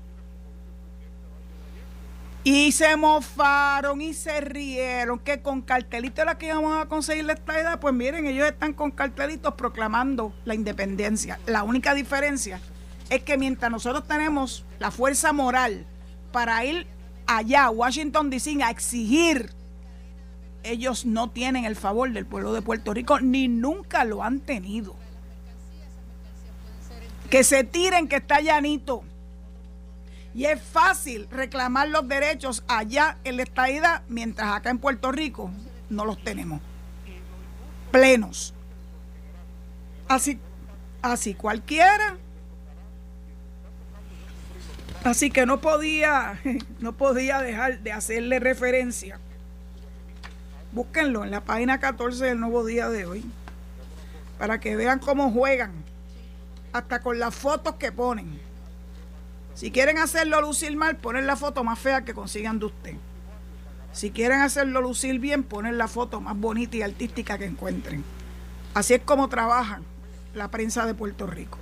Y 2.47 2.71
se 2.71 2.97
mofaron 2.97 4.00
y 4.00 4.15
se 4.15 4.41
rieron 4.41 5.19
que 5.19 5.43
con 5.43 5.62
cartelitos 5.62 6.25
la 6.25 6.38
que 6.38 6.47
íbamos 6.47 6.81
a 6.81 6.87
conseguir 6.87 7.25
la 7.25 7.33
estadidad, 7.33 7.81
pues 7.81 7.93
miren, 7.93 8.25
ellos 8.25 8.47
están 8.47 8.73
con 8.73 8.93
cartelitos 8.93 9.55
proclamando 9.55 10.33
la 10.45 10.55
independencia. 10.55 11.41
La 11.47 11.65
única 11.65 11.93
diferencia 11.93 12.61
es 13.11 13.25
que 13.25 13.37
mientras 13.37 13.69
nosotros 13.73 14.07
tenemos 14.07 14.65
la 14.79 14.93
fuerza 14.93 15.33
moral 15.33 15.87
para 16.31 16.65
ir 16.65 16.87
allá 17.26 17.69
Washington 17.69 18.31
DC 18.31 18.62
a 18.62 18.71
exigir 18.71 19.50
ellos 20.62 21.05
no 21.05 21.31
tienen 21.31 21.65
el 21.65 21.75
favor 21.75 22.12
del 22.12 22.26
pueblo 22.26 22.53
de 22.53 22.62
Puerto 22.62 22.95
Rico 22.95 23.19
ni 23.19 23.49
nunca 23.49 24.05
lo 24.05 24.23
han 24.23 24.38
tenido. 24.38 24.95
Que 27.29 27.43
se 27.43 27.65
tiren 27.65 28.07
que 28.07 28.17
está 28.17 28.41
llanito. 28.41 29.03
Y 30.37 30.45
es 30.45 30.62
fácil 30.62 31.26
reclamar 31.31 31.88
los 31.88 32.07
derechos 32.07 32.62
allá 32.69 33.16
en 33.25 33.38
la 33.38 33.43
estadidad, 33.43 34.02
mientras 34.09 34.55
acá 34.55 34.71
en 34.71 34.78
Puerto 34.78 35.11
Rico 35.11 35.50
no 35.88 36.05
los 36.05 36.23
tenemos. 36.23 36.61
Plenos. 37.90 38.52
Así, 40.07 40.38
así 41.00 41.35
cualquiera. 41.35 42.19
Así 45.05 45.31
que 45.31 45.47
no 45.47 45.61
podía, 45.61 46.38
no 46.81 46.93
podía 46.93 47.40
dejar 47.40 47.81
de 47.81 47.93
hacerle 47.93 48.38
referencia 48.38 49.19
Búsquenlo 50.76 51.25
en 51.25 51.31
la 51.31 51.40
página 51.40 51.81
14 51.81 52.23
del 52.23 52.40
nuevo 52.40 52.62
día 52.62 52.90
de 52.90 53.07
hoy. 53.07 53.25
Para 54.38 54.61
que 54.61 54.76
vean 54.76 54.99
cómo 54.99 55.31
juegan. 55.31 55.73
Hasta 56.75 57.00
con 57.00 57.19
las 57.19 57.35
fotos 57.35 57.76
que 57.76 57.93
ponen. 57.93 58.38
Si 59.56 59.70
quieren 59.70 59.96
hacerlo 59.96 60.42
lucir 60.42 60.76
mal, 60.76 60.96
ponen 60.96 61.26
la 61.26 61.34
foto 61.34 61.64
más 61.64 61.78
fea 61.78 62.04
que 62.04 62.12
consigan 62.12 62.58
de 62.58 62.66
usted. 62.66 62.94
Si 63.90 64.10
quieren 64.10 64.42
hacerlo 64.42 64.82
lucir 64.82 65.18
bien, 65.18 65.42
ponen 65.44 65.78
la 65.78 65.88
foto 65.88 66.20
más 66.20 66.36
bonita 66.36 66.76
y 66.76 66.82
artística 66.82 67.38
que 67.38 67.46
encuentren. 67.46 68.04
Así 68.75 68.92
es 68.92 69.00
como 69.00 69.30
trabaja 69.30 69.80
la 70.34 70.50
prensa 70.50 70.84
de 70.84 70.92
Puerto 70.92 71.26
Rico. 71.26 71.56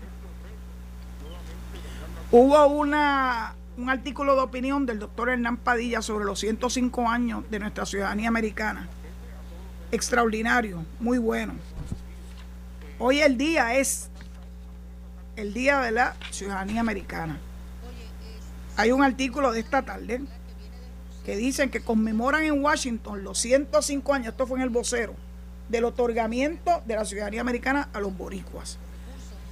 Hubo 2.33 2.67
una, 2.67 3.55
un 3.77 3.89
artículo 3.89 4.35
de 4.35 4.43
opinión 4.43 4.87
del 4.87 4.99
doctor 4.99 5.29
Hernán 5.29 5.57
Padilla 5.57 6.03
sobre 6.03 6.25
los 6.25 6.41
105 6.41 7.09
años 7.09 7.45
de 7.49 7.61
nuestra 7.61 7.87
ciudadanía 7.87 8.27
americana. 8.27 8.89
Extraordinario, 9.93 10.85
muy 10.99 11.19
bueno. 11.19 11.55
Hoy 12.99 13.21
el 13.21 13.39
día 13.39 13.77
es 13.77 14.11
el 15.37 15.55
día 15.55 15.81
de 15.81 15.93
la 15.93 16.17
ciudadanía 16.33 16.81
americana. 16.81 17.39
Hay 18.77 18.91
un 18.91 19.03
artículo 19.05 19.53
de 19.53 19.61
esta 19.61 19.83
tarde 19.83 20.21
que 21.25 21.37
dicen 21.37 21.71
que 21.71 21.81
conmemoran 21.81 22.43
en 22.43 22.63
Washington 22.63 23.23
los 23.23 23.39
105 23.39 24.15
años, 24.15 24.29
esto 24.29 24.47
fue 24.47 24.59
en 24.59 24.65
el 24.65 24.71
vocero, 24.71 25.15
del 25.69 25.85
otorgamiento 25.85 26.83
de 26.87 26.97
la 26.97 27.05
ciudadanía 27.05 27.41
americana 27.41 27.89
a 27.93 28.01
los 28.01 28.17
boricuas. 28.17 28.79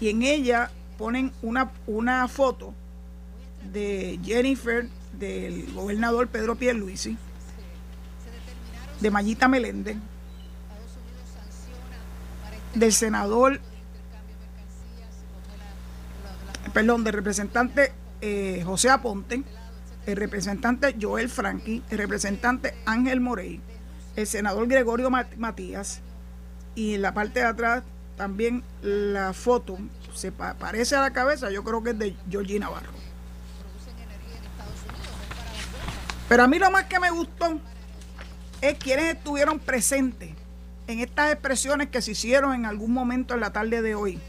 Y 0.01 0.11
en 0.11 0.23
ella 0.23 0.71
ponen 0.99 1.33
una, 1.43 1.71
una 1.87 2.27
foto 2.29 2.75
de 3.73 4.19
Jennifer, 4.25 4.89
del 5.13 5.73
gobernador 5.73 6.29
Pedro 6.29 6.57
Pierluisi, 6.57 7.17
de 9.01 9.11
Mayita 9.11 9.49
Meléndez, 9.49 9.97
del 12.75 12.93
senador, 12.93 13.61
perdón, 16.73 17.05
del 17.05 17.13
representante 17.13 17.93
eh, 18.23 18.63
José 18.65 18.89
Aponte, 18.89 19.43
el 20.07 20.17
representante 20.17 20.97
Joel 20.99 21.29
Franqui, 21.29 21.83
el 21.91 21.99
representante 21.99 22.75
Ángel 22.87 23.21
Morey, 23.21 23.61
el 24.17 24.27
senador 24.27 24.69
Gregorio 24.69 25.11
Matías 25.11 26.01
y 26.77 26.95
en 26.95 27.03
la 27.03 27.13
parte 27.13 27.41
de 27.41 27.47
atrás 27.47 27.83
también 28.17 28.63
la 28.81 29.33
foto 29.33 29.77
se 30.15 30.31
parece 30.31 30.95
a 30.95 31.01
la 31.01 31.13
cabeza, 31.13 31.51
yo 31.51 31.65
creo 31.65 31.83
que 31.83 31.91
es 31.91 31.99
de 31.99 32.17
Georgina 32.31 32.67
Navarro. 32.67 32.93
Pero 36.29 36.45
a 36.45 36.47
mí 36.47 36.59
lo 36.59 36.71
más 36.71 36.85
que 36.85 37.01
me 37.01 37.11
gustó 37.11 37.61
es 38.61 38.79
quienes 38.79 39.17
estuvieron 39.17 39.59
presentes 39.59 40.31
en 40.87 41.01
estas 41.01 41.33
expresiones 41.33 41.89
que 41.89 42.01
se 42.01 42.13
hicieron 42.13 42.55
en 42.55 42.67
algún 42.67 42.93
momento 42.93 43.35
en 43.35 43.41
la 43.41 43.53
tarde 43.53 43.83
de 43.83 43.95
hoy 43.97 44.21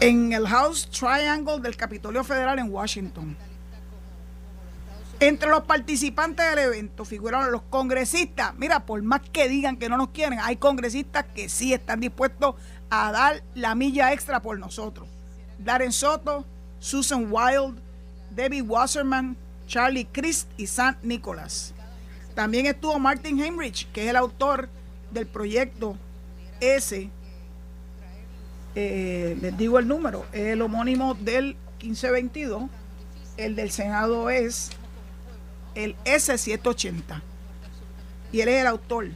en 0.00 0.32
el 0.32 0.48
House 0.48 0.88
Triangle 0.88 1.60
del 1.60 1.76
Capitolio 1.76 2.24
Federal 2.24 2.58
en 2.58 2.72
Washington. 2.72 3.36
Entre 5.20 5.50
los 5.50 5.64
participantes 5.64 6.48
del 6.48 6.58
evento 6.58 7.04
figuraron 7.04 7.52
los 7.52 7.60
congresistas. 7.62 8.54
Mira, 8.56 8.86
por 8.86 9.02
más 9.02 9.20
que 9.30 9.50
digan 9.50 9.76
que 9.76 9.90
no 9.90 9.98
nos 9.98 10.08
quieren, 10.08 10.38
hay 10.40 10.56
congresistas 10.56 11.26
que 11.34 11.50
sí 11.50 11.74
están 11.74 12.00
dispuestos 12.00 12.54
a 12.88 13.12
dar 13.12 13.42
la 13.54 13.74
milla 13.74 14.14
extra 14.14 14.40
por 14.40 14.58
nosotros. 14.58 15.06
Darren 15.58 15.92
Soto, 15.92 16.46
Susan 16.78 17.28
Wild, 17.30 17.78
Debbie 18.30 18.62
Wasserman, 18.62 19.36
Charlie 19.66 20.06
Christ 20.06 20.48
y 20.56 20.66
Sam 20.66 20.96
Nicholas. 21.02 21.74
También 22.34 22.64
estuvo 22.64 22.98
Martin 22.98 23.38
Heinrich, 23.38 23.86
que 23.92 24.04
es 24.04 24.08
el 24.08 24.16
autor 24.16 24.70
del 25.10 25.26
proyecto 25.26 25.98
S 26.60 27.10
eh, 28.74 29.36
les 29.40 29.56
digo 29.56 29.78
el 29.78 29.88
número, 29.88 30.26
el 30.32 30.62
homónimo 30.62 31.14
del 31.14 31.56
1522, 31.82 32.70
el 33.36 33.56
del 33.56 33.70
Senado 33.70 34.30
es 34.30 34.70
el 35.74 35.96
S780 36.04 37.22
y 38.32 38.40
él 38.40 38.48
es 38.48 38.60
el 38.60 38.66
autor. 38.66 39.08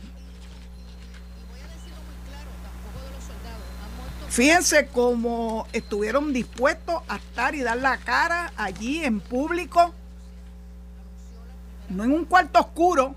Fíjense 4.28 4.88
cómo 4.88 5.68
estuvieron 5.72 6.32
dispuestos 6.32 7.02
a 7.06 7.16
estar 7.16 7.54
y 7.54 7.62
dar 7.62 7.76
la 7.76 7.98
cara 7.98 8.52
allí 8.56 9.04
en 9.04 9.20
público, 9.20 9.94
no 11.88 12.02
en 12.02 12.10
un 12.10 12.24
cuarto 12.24 12.58
oscuro, 12.58 13.14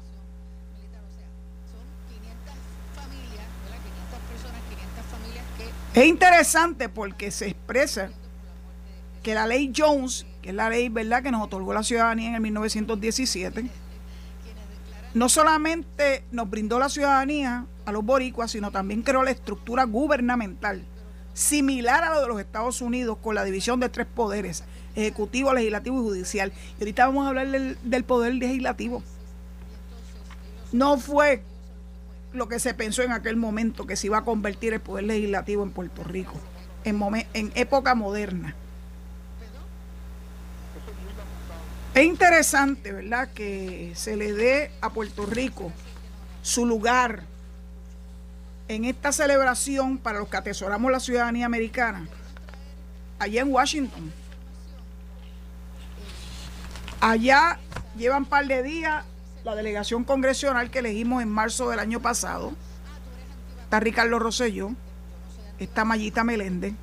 Es 5.98 6.06
interesante 6.06 6.90
porque 6.90 7.32
se 7.32 7.48
expresa 7.48 8.12
que 9.24 9.34
la 9.34 9.48
ley 9.48 9.74
Jones, 9.76 10.28
que 10.44 10.50
es 10.50 10.56
la 10.56 10.70
ley 10.70 10.90
¿verdad? 10.90 11.24
que 11.24 11.32
nos 11.32 11.42
otorgó 11.42 11.74
la 11.74 11.82
ciudadanía 11.82 12.30
en 12.30 12.36
el 12.36 12.42
1917, 12.42 13.66
no 15.16 15.28
solamente 15.28 16.24
nos 16.32 16.52
brindó 16.52 16.78
la 16.78 16.90
ciudadanía 16.90 17.66
a 17.84 17.92
los 17.92 18.06
boricuas, 18.06 18.52
sino 18.52 18.70
también 18.70 19.02
creó 19.02 19.24
la 19.24 19.32
estructura 19.32 19.86
gubernamental 19.86 20.86
similar 21.34 22.04
a 22.04 22.14
lo 22.14 22.22
de 22.22 22.28
los 22.28 22.40
Estados 22.40 22.80
Unidos 22.82 23.18
con 23.20 23.34
la 23.34 23.44
división 23.44 23.80
de 23.80 23.90
tres 23.90 24.06
poderes, 24.06 24.66
ejecutivo, 24.94 25.52
legislativo 25.52 26.00
y 26.00 26.04
judicial. 26.04 26.54
Y 26.78 26.84
ahorita 26.84 27.08
vamos 27.08 27.26
a 27.26 27.30
hablar 27.30 27.48
del 27.48 28.04
poder 28.04 28.36
legislativo. 28.36 29.02
No 30.72 31.00
fue 31.00 31.42
lo 32.34 32.48
que 32.48 32.60
se 32.60 32.74
pensó 32.74 33.04
en 33.04 33.12
aquel 33.12 33.36
momento, 33.36 33.88
que 33.88 33.96
se 33.96 34.08
iba 34.08 34.20
a 34.20 34.24
convertir 34.24 34.74
el 34.74 34.80
poder 34.80 35.06
legislativo 35.06 35.64
en 35.64 35.72
Puerto 35.72 36.04
Rico, 36.04 36.34
en, 36.84 37.02
en 37.34 37.52
época 37.56 37.96
moderna. 37.96 38.56
Es 41.94 42.06
interesante, 42.06 42.92
¿verdad?, 42.92 43.30
que 43.34 43.94
se 43.96 44.16
le 44.16 44.34
dé 44.34 44.72
a 44.82 44.92
Puerto 44.92 45.26
Rico 45.26 45.72
su 46.44 46.66
lugar 46.66 47.24
en 48.68 48.86
esta 48.86 49.12
celebración 49.12 49.98
para 49.98 50.20
los 50.20 50.28
que 50.28 50.38
atesoramos 50.38 50.92
la 50.92 51.00
ciudadanía 51.00 51.46
americana, 51.46 52.08
allá 53.18 53.42
en 53.42 53.52
Washington. 53.52 54.14
Allá 57.00 57.60
llevan 57.98 58.24
un 58.24 58.30
par 58.30 58.46
de 58.46 58.62
días 58.64 59.04
la 59.48 59.56
delegación 59.56 60.04
congresional 60.04 60.70
que 60.70 60.80
elegimos 60.80 61.24
en 61.24 61.30
marzo 61.30 61.70
del 61.70 61.80
año 61.80 62.02
pasado. 62.02 62.52
Está 63.64 63.80
Ricardo 63.80 64.20
Rosselló, 64.20 64.72
está 65.58 65.86
Mayita 65.86 66.26
Meléndez, 66.26 66.74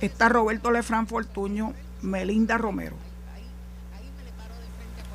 está 0.00 0.28
Roberto 0.28 0.70
Lefran 0.70 1.08
Fortuño, 1.08 1.74
Melinda 2.00 2.58
Romero. 2.58 2.94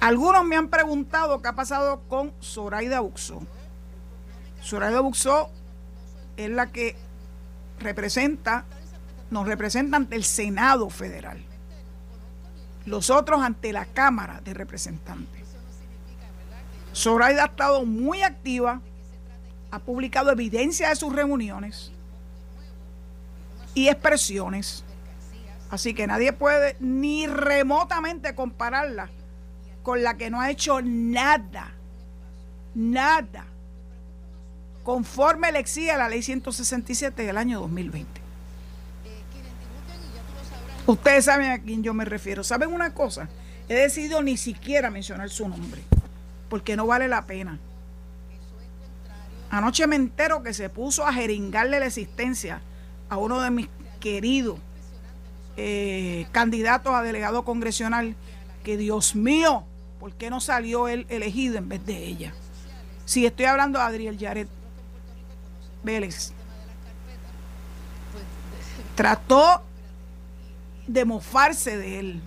Algunos 0.02 0.44
me 0.44 0.58
han 0.58 0.68
preguntado 0.68 1.42
qué 1.42 1.48
ha 1.48 1.54
pasado 1.54 2.02
con 2.10 2.34
Zoraida 2.42 3.00
Buxó. 3.00 3.42
Zoraida 4.62 5.00
Buxó 5.00 5.50
es 6.36 6.50
la 6.50 6.74
que 6.74 6.98
representa, 7.80 8.66
nos 9.30 9.48
representa 9.48 9.96
ante 9.96 10.18
el 10.18 10.26
Senado 10.26 10.90
Federal. 10.90 11.42
Los 12.86 13.10
otros 13.10 13.42
ante 13.42 13.72
la 13.72 13.86
Cámara 13.86 14.42
de 14.42 14.54
Representantes. 14.54 15.41
Zoraida 16.94 17.44
ha 17.44 17.48
estado 17.48 17.86
muy 17.86 18.22
activa, 18.22 18.82
ha 19.72 19.80
publicado 19.80 20.32
evidencia 20.32 20.90
de 20.90 20.96
sus 20.96 21.14
reuniones 21.14 21.92
y 23.74 23.88
expresiones. 23.88 24.84
Así 25.70 25.94
que 25.94 26.06
nadie 26.06 26.34
puede 26.34 26.76
ni 26.80 27.28
remotamente 27.28 28.36
compararla 28.36 29.10
con 29.84 30.04
la 30.04 30.18
que 30.18 30.30
no 30.30 30.42
ha 30.42 30.52
hecho 30.52 30.82
nada, 30.82 31.72
nada, 32.76 33.46
conforme 34.84 35.52
le 35.54 35.60
exige 35.60 35.96
la 35.96 36.10
ley 36.10 36.22
167 36.22 37.24
del 37.24 37.38
año 37.38 37.62
2020. 37.62 38.22
Ustedes 40.88 41.26
saben 41.26 41.52
a 41.52 41.60
quién 41.60 41.84
yo 41.84 41.94
me 41.94 42.04
refiero. 42.04 42.44
¿Saben 42.44 42.74
una 42.74 42.94
cosa? 42.94 43.30
He 43.70 43.76
decidido 43.76 44.22
ni 44.22 44.36
siquiera 44.36 44.90
mencionar 44.90 45.30
su 45.30 45.48
nombre 45.48 45.82
porque 46.52 46.76
no 46.76 46.86
vale 46.86 47.08
la 47.08 47.26
pena. 47.26 47.60
Anoche 49.50 49.88
me 49.88 49.96
entero 49.96 50.44
que 50.44 50.54
se 50.54 50.68
puso 50.70 51.08
a 51.08 51.14
jeringarle 51.14 51.80
la 51.80 51.86
existencia 51.86 52.62
a 53.08 53.16
uno 53.16 53.40
de 53.40 53.50
mis 53.52 53.70
queridos 54.02 54.60
eh, 55.56 56.28
candidatos 56.34 56.94
a 56.94 57.04
delegado 57.04 57.46
congresional, 57.46 58.18
que 58.66 58.76
Dios 58.76 59.16
mío, 59.16 59.64
¿por 59.98 60.12
qué 60.12 60.30
no 60.30 60.42
salió 60.42 60.90
él 60.90 61.06
elegido 61.08 61.58
en 61.58 61.70
vez 61.70 61.86
de 61.86 62.04
ella? 62.04 62.34
Si 63.06 63.26
estoy 63.26 63.46
hablando 63.46 63.80
de 63.80 63.86
Adriel 63.86 64.18
Yaret 64.18 64.50
Vélez. 65.84 66.34
Trató 68.96 69.64
de 70.86 71.06
mofarse 71.06 71.78
de 71.78 72.00
él 72.00 72.22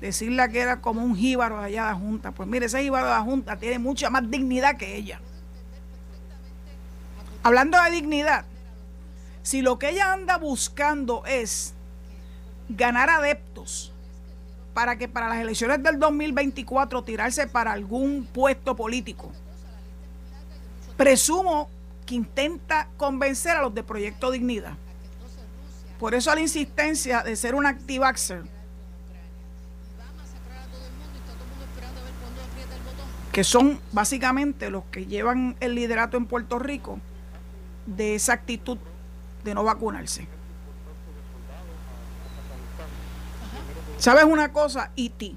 decirle 0.00 0.48
que 0.50 0.60
era 0.60 0.80
como 0.80 1.04
un 1.04 1.14
jíbaro 1.14 1.58
allá 1.58 1.84
de 1.86 1.90
la 1.90 1.94
Junta. 1.94 2.32
Pues 2.32 2.48
mire, 2.48 2.66
ese 2.66 2.82
jíbaro 2.82 3.06
de 3.06 3.12
la 3.12 3.20
Junta 3.20 3.56
tiene 3.56 3.78
mucha 3.78 4.10
más 4.10 4.28
dignidad 4.30 4.76
que 4.76 4.96
ella. 4.96 5.20
Hablando 7.42 7.82
de 7.82 7.90
dignidad, 7.90 8.44
Si 9.42 9.62
lo 9.62 9.78
que 9.78 9.88
ella 9.88 10.12
anda 10.12 10.36
buscando 10.36 11.24
es 11.24 11.72
ganar 12.68 13.08
adeptos 13.08 13.90
para 14.74 14.96
que 14.96 15.08
para 15.08 15.28
las 15.28 15.38
elecciones 15.38 15.82
del 15.82 15.98
2024 15.98 17.02
tirarse 17.04 17.46
para 17.46 17.72
algún 17.72 18.28
puesto 18.32 18.76
político, 18.76 19.32
presumo 20.98 21.70
que 22.04 22.16
intenta 22.16 22.88
convencer 22.98 23.56
a 23.56 23.62
los 23.62 23.74
de 23.74 23.82
Proyecto 23.82 24.30
Dignidad. 24.30 24.74
Por 25.98 26.14
eso 26.14 26.34
la 26.34 26.42
insistencia 26.42 27.22
de 27.22 27.34
ser 27.34 27.54
un 27.54 27.64
activaxer 27.66 28.42
que 33.32 33.44
son 33.44 33.80
básicamente 33.92 34.70
los 34.70 34.84
que 34.90 35.06
llevan 35.06 35.56
el 35.60 35.74
liderato 35.74 36.16
en 36.16 36.26
Puerto 36.26 36.58
Rico 36.58 36.98
de 37.86 38.14
esa 38.14 38.32
actitud 38.32 38.78
de 39.44 39.54
no 39.54 39.62
vacunarse. 39.64 40.26
¿Sabes 43.98 44.24
una 44.24 44.52
cosa? 44.52 44.90
ti 44.94 45.36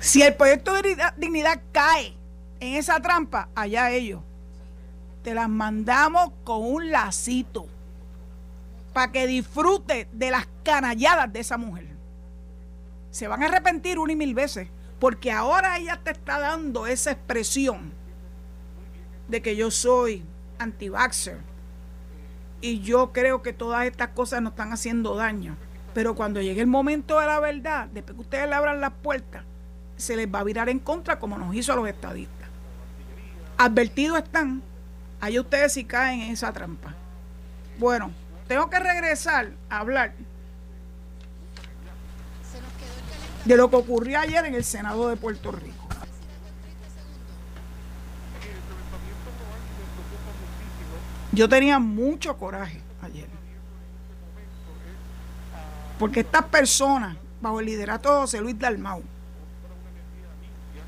Si 0.00 0.22
el 0.22 0.34
proyecto 0.34 0.74
de 0.74 0.96
dignidad 1.16 1.62
cae 1.72 2.14
en 2.60 2.74
esa 2.74 3.00
trampa, 3.00 3.48
allá 3.54 3.90
ellos. 3.90 4.22
Te 5.22 5.34
las 5.34 5.48
mandamos 5.48 6.32
con 6.44 6.64
un 6.64 6.90
lacito 6.90 7.66
para 8.92 9.10
que 9.12 9.26
disfrute 9.26 10.08
de 10.12 10.30
las 10.30 10.46
canalladas 10.62 11.32
de 11.32 11.40
esa 11.40 11.56
mujer 11.56 11.95
se 13.16 13.28
van 13.28 13.42
a 13.42 13.46
arrepentir 13.46 13.98
una 13.98 14.12
y 14.12 14.16
mil 14.16 14.34
veces, 14.34 14.68
porque 14.98 15.32
ahora 15.32 15.78
ella 15.78 15.98
te 16.04 16.10
está 16.10 16.38
dando 16.38 16.86
esa 16.86 17.12
expresión 17.12 17.94
de 19.28 19.40
que 19.40 19.56
yo 19.56 19.70
soy 19.70 20.22
anti-vaxxer 20.58 21.38
y 22.60 22.80
yo 22.80 23.14
creo 23.14 23.40
que 23.40 23.54
todas 23.54 23.86
estas 23.86 24.08
cosas 24.08 24.42
nos 24.42 24.52
están 24.52 24.70
haciendo 24.70 25.16
daño. 25.16 25.56
Pero 25.94 26.14
cuando 26.14 26.42
llegue 26.42 26.60
el 26.60 26.66
momento 26.66 27.18
de 27.18 27.26
la 27.26 27.40
verdad, 27.40 27.88
después 27.88 28.16
que 28.16 28.20
ustedes 28.20 28.48
le 28.50 28.54
abran 28.54 28.82
las 28.82 28.92
puertas, 28.92 29.44
se 29.96 30.14
les 30.14 30.28
va 30.28 30.40
a 30.40 30.44
virar 30.44 30.68
en 30.68 30.78
contra 30.78 31.18
como 31.18 31.38
nos 31.38 31.54
hizo 31.56 31.72
a 31.72 31.76
los 31.76 31.88
estadistas. 31.88 32.50
Advertidos 33.56 34.18
están, 34.18 34.62
ahí 35.22 35.38
ustedes 35.38 35.72
si 35.72 35.84
caen 35.84 36.20
en 36.20 36.32
esa 36.32 36.52
trampa. 36.52 36.94
Bueno, 37.78 38.10
tengo 38.46 38.68
que 38.68 38.78
regresar 38.78 39.52
a 39.70 39.78
hablar 39.78 40.12
de 43.46 43.56
lo 43.56 43.70
que 43.70 43.76
ocurrió 43.76 44.18
ayer 44.18 44.44
en 44.44 44.54
el 44.54 44.64
Senado 44.64 45.08
de 45.08 45.16
Puerto 45.16 45.52
Rico. 45.52 45.86
Yo 51.32 51.48
tenía 51.48 51.78
mucho 51.78 52.36
coraje 52.36 52.80
ayer. 53.02 53.28
Porque 55.98 56.20
estas 56.20 56.44
personas, 56.46 57.16
bajo 57.40 57.60
el 57.60 57.66
liderato 57.66 58.12
de 58.12 58.20
José 58.20 58.40
Luis 58.40 58.58
Dalmau, 58.58 59.02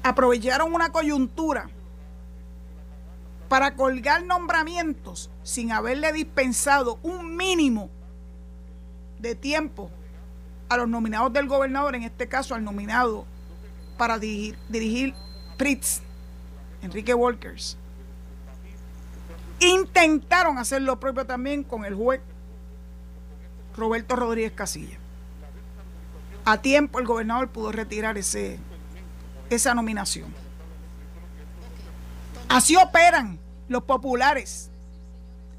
aprovecharon 0.03 0.73
una 0.75 0.91
coyuntura 0.91 1.71
para 3.49 3.77
colgar 3.77 4.25
nombramientos 4.25 5.31
sin 5.43 5.71
haberle 5.71 6.13
dispensado 6.13 6.99
un 7.03 7.37
mínimo 7.37 7.89
de 9.19 9.35
tiempo 9.35 9.91
a 10.69 10.77
los 10.77 10.89
nominados 10.89 11.33
del 11.33 11.49
gobernador, 11.49 11.95
en 11.95 12.03
este 12.03 12.29
caso 12.29 12.55
al 12.55 12.65
nominado 12.65 13.27
para 13.97 14.19
dirigir, 14.19 15.15
PRITZ, 15.57 16.03
Enrique 16.83 17.15
Walkers. 17.15 17.77
Intentaron 19.61 20.59
hacer 20.59 20.83
lo 20.83 21.01
propio 21.01 21.27
también 21.27 21.65
con 21.65 21.85
el 21.85 21.95
juez 21.95 22.21
Roberto 23.77 24.15
Rodríguez 24.15 24.53
Casilla. 24.53 24.99
A 26.45 26.59
tiempo 26.59 27.01
el 27.01 27.07
gobernador 27.07 27.49
pudo 27.49 27.73
retirar 27.73 28.17
ese, 28.17 28.59
esa 29.51 29.75
nominación. 29.75 30.33
Así 32.49 32.77
operan 32.77 33.39
los 33.69 33.83
populares 33.83 34.71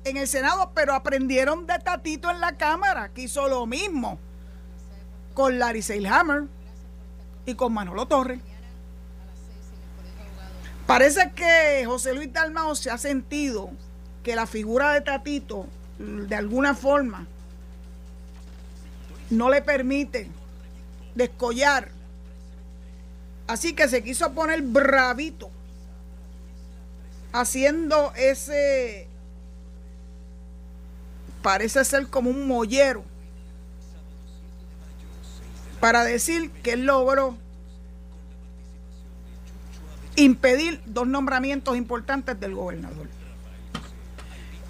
en 0.06 0.18
el 0.18 0.28
Senado, 0.28 0.72
pero 0.74 0.94
aprendieron 0.94 1.68
de 1.68 1.78
Tatito 1.80 2.32
en 2.32 2.40
la 2.40 2.58
Cámara, 2.58 3.10
que 3.10 3.24
hizo 3.24 3.48
lo 3.48 3.66
mismo 3.66 4.18
con 5.40 5.58
Larry 5.58 5.82
Seilhammer 5.82 6.48
y 7.46 7.56
con 7.56 7.72
Manolo 7.72 8.06
Torres. 8.08 8.42
Parece 10.86 11.32
que 11.32 11.86
José 11.86 12.14
Luis 12.14 12.34
Dalmao 12.34 12.76
se 12.76 12.92
ha 12.92 12.98
sentido 12.98 13.70
que 14.22 14.36
la 14.36 14.48
figura 14.48 14.92
de 14.92 15.00
Tatito, 15.00 15.66
de 15.98 16.36
alguna 16.36 16.76
forma, 16.76 17.26
no 19.30 19.50
le 19.50 19.62
permite 19.62 20.30
descollar. 21.16 21.88
Así 23.48 23.72
que 23.72 23.88
se 23.88 24.04
quiso 24.04 24.34
poner 24.34 24.62
bravito, 24.62 25.50
haciendo 27.32 28.12
ese, 28.18 29.08
parece 31.42 31.86
ser 31.86 32.10
como 32.10 32.30
un 32.30 32.46
mollero 32.46 33.06
para 35.80 36.04
decir 36.04 36.52
que 36.52 36.74
él 36.74 36.86
logró 36.86 37.38
impedir 40.16 40.82
dos 40.86 41.08
nombramientos 41.08 41.78
importantes 41.78 42.40
del 42.40 42.56
gobernador. 42.56 43.08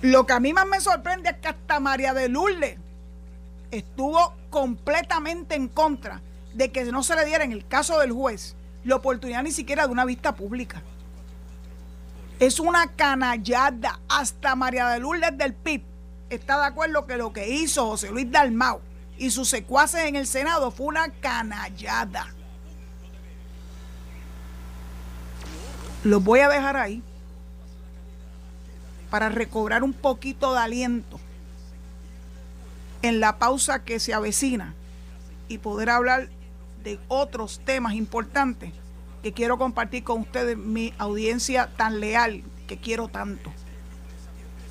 Lo 0.02 0.26
que 0.26 0.34
a 0.34 0.40
mí 0.40 0.54
más 0.54 0.68
me 0.68 0.80
sorprende 0.80 1.32
es 1.32 1.38
que 1.38 1.50
hasta 1.50 1.80
María 1.80 2.14
de 2.14 2.30
Lourdes 2.30 2.78
estuvo 3.72 4.34
completamente 4.50 5.56
en 5.56 5.68
contra 5.68 6.22
de 6.54 6.72
que 6.72 6.86
no 6.86 7.04
se 7.04 7.16
le 7.16 7.26
diera 7.26 7.44
en 7.44 7.52
el 7.52 7.68
caso 7.68 8.00
del 8.00 8.12
juez 8.12 8.56
la 8.84 8.96
oportunidad 8.96 9.44
ni 9.44 9.52
siquiera 9.52 9.86
de 9.86 9.92
una 9.92 10.06
vista 10.06 10.36
pública. 10.36 10.82
Es 12.40 12.60
una 12.60 12.88
canallada. 12.96 14.00
Hasta 14.08 14.56
María 14.56 14.88
de 14.88 15.00
Lourdes 15.00 15.38
del 15.38 15.54
PIB 15.54 15.84
está 16.30 16.60
de 16.60 16.68
acuerdo 16.68 17.06
que 17.06 17.18
lo 17.18 17.34
que 17.34 17.50
hizo 17.50 17.88
José 17.88 18.10
Luis 18.12 18.32
Dalmau 18.32 18.80
y 19.20 19.32
sus 19.32 19.50
secuaces 19.50 20.06
en 20.06 20.16
el 20.16 20.26
Senado 20.26 20.72
fue 20.72 20.88
una 20.88 21.10
canallada. 21.10 22.34
Los 26.04 26.24
voy 26.24 26.40
a 26.40 26.48
dejar 26.48 26.78
ahí 26.78 27.04
para 29.10 29.28
recobrar 29.28 29.84
un 29.84 29.92
poquito 29.92 30.54
de 30.54 30.60
aliento 30.60 31.20
en 33.02 33.20
la 33.20 33.38
pausa 33.38 33.84
que 33.84 34.00
se 34.00 34.14
avecina 34.14 34.74
y 35.50 35.58
poder 35.58 35.90
hablar 35.90 36.30
de 36.84 36.98
otros 37.10 37.60
temas 37.66 37.96
importantes 37.96 38.72
que 39.22 39.34
quiero 39.34 39.58
compartir 39.58 40.06
con 40.06 40.22
ustedes, 40.22 40.58
mi 40.58 40.94
audiencia 40.98 41.70
tan 41.76 42.00
leal 42.00 42.44
que 42.68 42.78
quiero 42.78 43.10
tanto. 43.10 43.52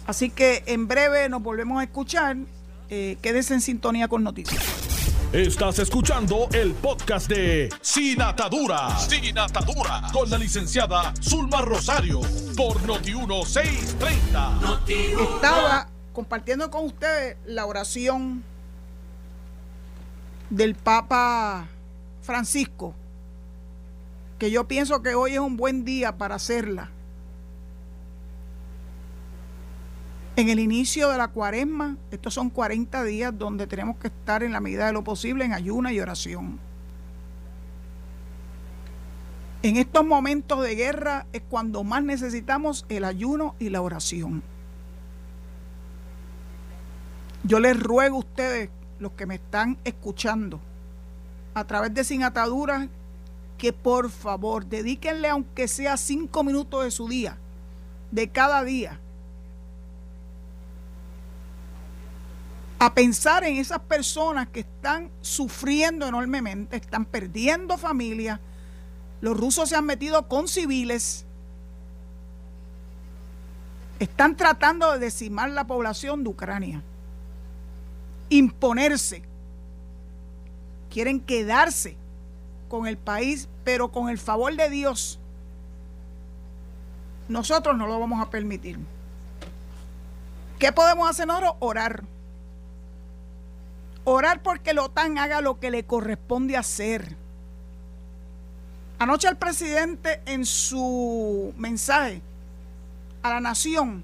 Así 0.06 0.30
que 0.30 0.62
en 0.64 0.88
breve 0.88 1.28
nos 1.28 1.42
volvemos 1.42 1.80
a 1.80 1.84
escuchar 1.84 2.38
eh, 2.90 3.18
quédese 3.20 3.54
en 3.54 3.60
sintonía 3.60 4.06
con 4.08 4.22
noticias. 4.22 4.62
Estás 5.32 5.78
escuchando 5.78 6.48
el 6.52 6.72
podcast 6.72 7.28
de 7.28 7.68
Sin 7.82 8.22
Atadura. 8.22 8.98
Sin 8.98 9.38
Atadura. 9.38 10.08
Con 10.12 10.30
la 10.30 10.38
licenciada 10.38 11.12
Zulma 11.20 11.60
Rosario. 11.60 12.20
Por 12.56 12.80
Noti1630. 12.82 15.34
Estaba 15.34 15.88
compartiendo 16.14 16.70
con 16.70 16.86
ustedes 16.86 17.36
la 17.44 17.66
oración 17.66 18.42
del 20.48 20.74
Papa 20.74 21.66
Francisco. 22.22 22.94
Que 24.38 24.50
yo 24.50 24.66
pienso 24.66 25.02
que 25.02 25.14
hoy 25.14 25.34
es 25.34 25.40
un 25.40 25.58
buen 25.58 25.84
día 25.84 26.16
para 26.16 26.36
hacerla 26.36 26.90
En 30.38 30.48
el 30.48 30.60
inicio 30.60 31.10
de 31.10 31.18
la 31.18 31.26
cuaresma, 31.26 31.96
estos 32.12 32.32
son 32.32 32.48
40 32.48 33.02
días 33.02 33.36
donde 33.36 33.66
tenemos 33.66 33.96
que 33.96 34.06
estar 34.06 34.44
en 34.44 34.52
la 34.52 34.60
medida 34.60 34.86
de 34.86 34.92
lo 34.92 35.02
posible 35.02 35.44
en 35.44 35.52
ayuna 35.52 35.92
y 35.92 35.98
oración. 35.98 36.60
En 39.64 39.76
estos 39.76 40.06
momentos 40.06 40.62
de 40.62 40.76
guerra 40.76 41.26
es 41.32 41.42
cuando 41.50 41.82
más 41.82 42.04
necesitamos 42.04 42.86
el 42.88 43.02
ayuno 43.02 43.56
y 43.58 43.70
la 43.70 43.82
oración. 43.82 44.44
Yo 47.42 47.58
les 47.58 47.76
ruego 47.76 48.14
a 48.14 48.20
ustedes, 48.20 48.70
los 49.00 49.10
que 49.14 49.26
me 49.26 49.34
están 49.34 49.76
escuchando, 49.82 50.60
a 51.52 51.64
través 51.64 51.92
de 51.94 52.04
Sin 52.04 52.22
Ataduras, 52.22 52.86
que 53.56 53.72
por 53.72 54.08
favor 54.08 54.66
dedíquenle 54.66 55.30
aunque 55.30 55.66
sea 55.66 55.96
cinco 55.96 56.44
minutos 56.44 56.84
de 56.84 56.92
su 56.92 57.08
día, 57.08 57.38
de 58.12 58.28
cada 58.28 58.62
día, 58.62 59.00
a 62.78 62.94
pensar 62.94 63.44
en 63.44 63.56
esas 63.56 63.80
personas 63.80 64.48
que 64.48 64.60
están 64.60 65.10
sufriendo 65.20 66.06
enormemente, 66.06 66.76
están 66.76 67.04
perdiendo 67.04 67.76
familia. 67.76 68.40
Los 69.20 69.36
rusos 69.36 69.68
se 69.68 69.76
han 69.76 69.84
metido 69.84 70.28
con 70.28 70.46
civiles. 70.46 71.24
Están 73.98 74.36
tratando 74.36 74.92
de 74.92 75.00
decimar 75.00 75.50
la 75.50 75.66
población 75.66 76.22
de 76.22 76.30
Ucrania, 76.30 76.82
imponerse, 78.28 79.22
quieren 80.88 81.18
quedarse 81.18 81.96
con 82.68 82.86
el 82.86 82.96
país, 82.96 83.48
pero 83.64 83.90
con 83.90 84.08
el 84.08 84.18
favor 84.18 84.54
de 84.54 84.70
Dios, 84.70 85.18
nosotros 87.28 87.76
no 87.76 87.88
lo 87.88 87.98
vamos 87.98 88.24
a 88.24 88.30
permitir. 88.30 88.78
¿Qué 90.60 90.70
podemos 90.70 91.10
hacer 91.10 91.26
nosotros? 91.26 91.54
Orar. 91.58 92.04
Orar 94.10 94.42
porque 94.42 94.72
la 94.72 94.84
OTAN 94.84 95.18
haga 95.18 95.42
lo 95.42 95.60
que 95.60 95.70
le 95.70 95.84
corresponde 95.84 96.56
hacer. 96.56 97.14
Anoche 98.98 99.28
el 99.28 99.36
presidente 99.36 100.22
en 100.24 100.46
su 100.46 101.52
mensaje 101.58 102.22
a 103.22 103.28
la 103.28 103.40
nación 103.40 104.02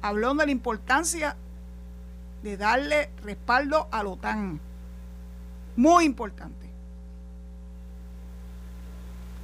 habló 0.00 0.32
de 0.32 0.46
la 0.46 0.50
importancia 0.50 1.36
de 2.42 2.56
darle 2.56 3.10
respaldo 3.22 3.86
a 3.90 4.02
la 4.02 4.08
OTAN. 4.08 4.60
Muy 5.76 6.06
importante. 6.06 6.66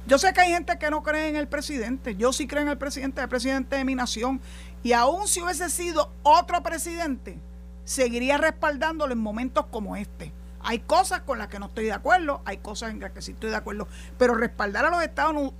Yo 0.07 0.17
sé 0.17 0.33
que 0.33 0.41
hay 0.41 0.51
gente 0.51 0.79
que 0.79 0.89
no 0.89 1.03
cree 1.03 1.29
en 1.29 1.35
el 1.35 1.47
presidente. 1.47 2.15
Yo 2.15 2.33
sí 2.33 2.47
creo 2.47 2.63
en 2.63 2.69
el 2.69 2.77
presidente, 2.79 3.21
el 3.21 3.29
presidente 3.29 3.75
de 3.75 3.85
mi 3.85 3.93
nación. 3.93 4.41
Y 4.81 4.93
aún 4.93 5.27
si 5.27 5.43
hubiese 5.43 5.69
sido 5.69 6.11
otro 6.23 6.63
presidente, 6.63 7.37
seguiría 7.85 8.37
respaldándolo 8.37 9.13
en 9.13 9.19
momentos 9.19 9.67
como 9.67 9.95
este. 9.95 10.33
Hay 10.61 10.79
cosas 10.79 11.21
con 11.21 11.37
las 11.37 11.47
que 11.47 11.59
no 11.59 11.67
estoy 11.67 11.85
de 11.85 11.93
acuerdo, 11.93 12.41
hay 12.43 12.57
cosas 12.57 12.91
en 12.91 12.99
las 12.99 13.11
que 13.11 13.21
sí 13.21 13.31
estoy 13.31 13.51
de 13.51 13.55
acuerdo, 13.55 13.87
pero 14.17 14.33
respaldar 14.35 14.85
a 14.85 14.89
los 14.89 15.01
Estados, 15.03 15.53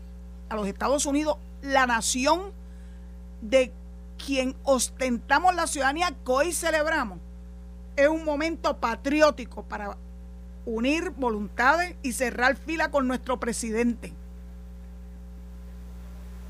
a 0.49 0.55
los 0.55 0.67
Estados 0.67 1.05
Unidos, 1.05 1.38
la 1.61 1.85
nación 1.85 2.51
de 3.41 3.71
quien 4.23 4.55
ostentamos 4.63 5.53
la 5.55 5.67
ciudadanía 5.67 6.09
que 6.09 6.31
hoy 6.31 6.51
celebramos, 6.53 7.19
es 7.95 8.07
un 8.07 8.25
momento 8.25 8.77
patriótico 8.77 9.63
para 9.63 9.95
unir 10.65 11.11
voluntades 11.11 11.95
y 12.01 12.13
cerrar 12.13 12.55
fila 12.55 12.89
con 12.89 13.07
nuestro 13.07 13.39
presidente. 13.39 14.13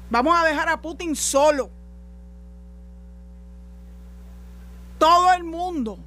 Vamos 0.09 0.37
a 0.39 0.45
dejar 0.45 0.69
a 0.69 0.81
Putin 0.81 1.15
solo. 1.15 1.69
Todo 4.97 5.33
el 5.33 5.43
mundo, 5.43 5.97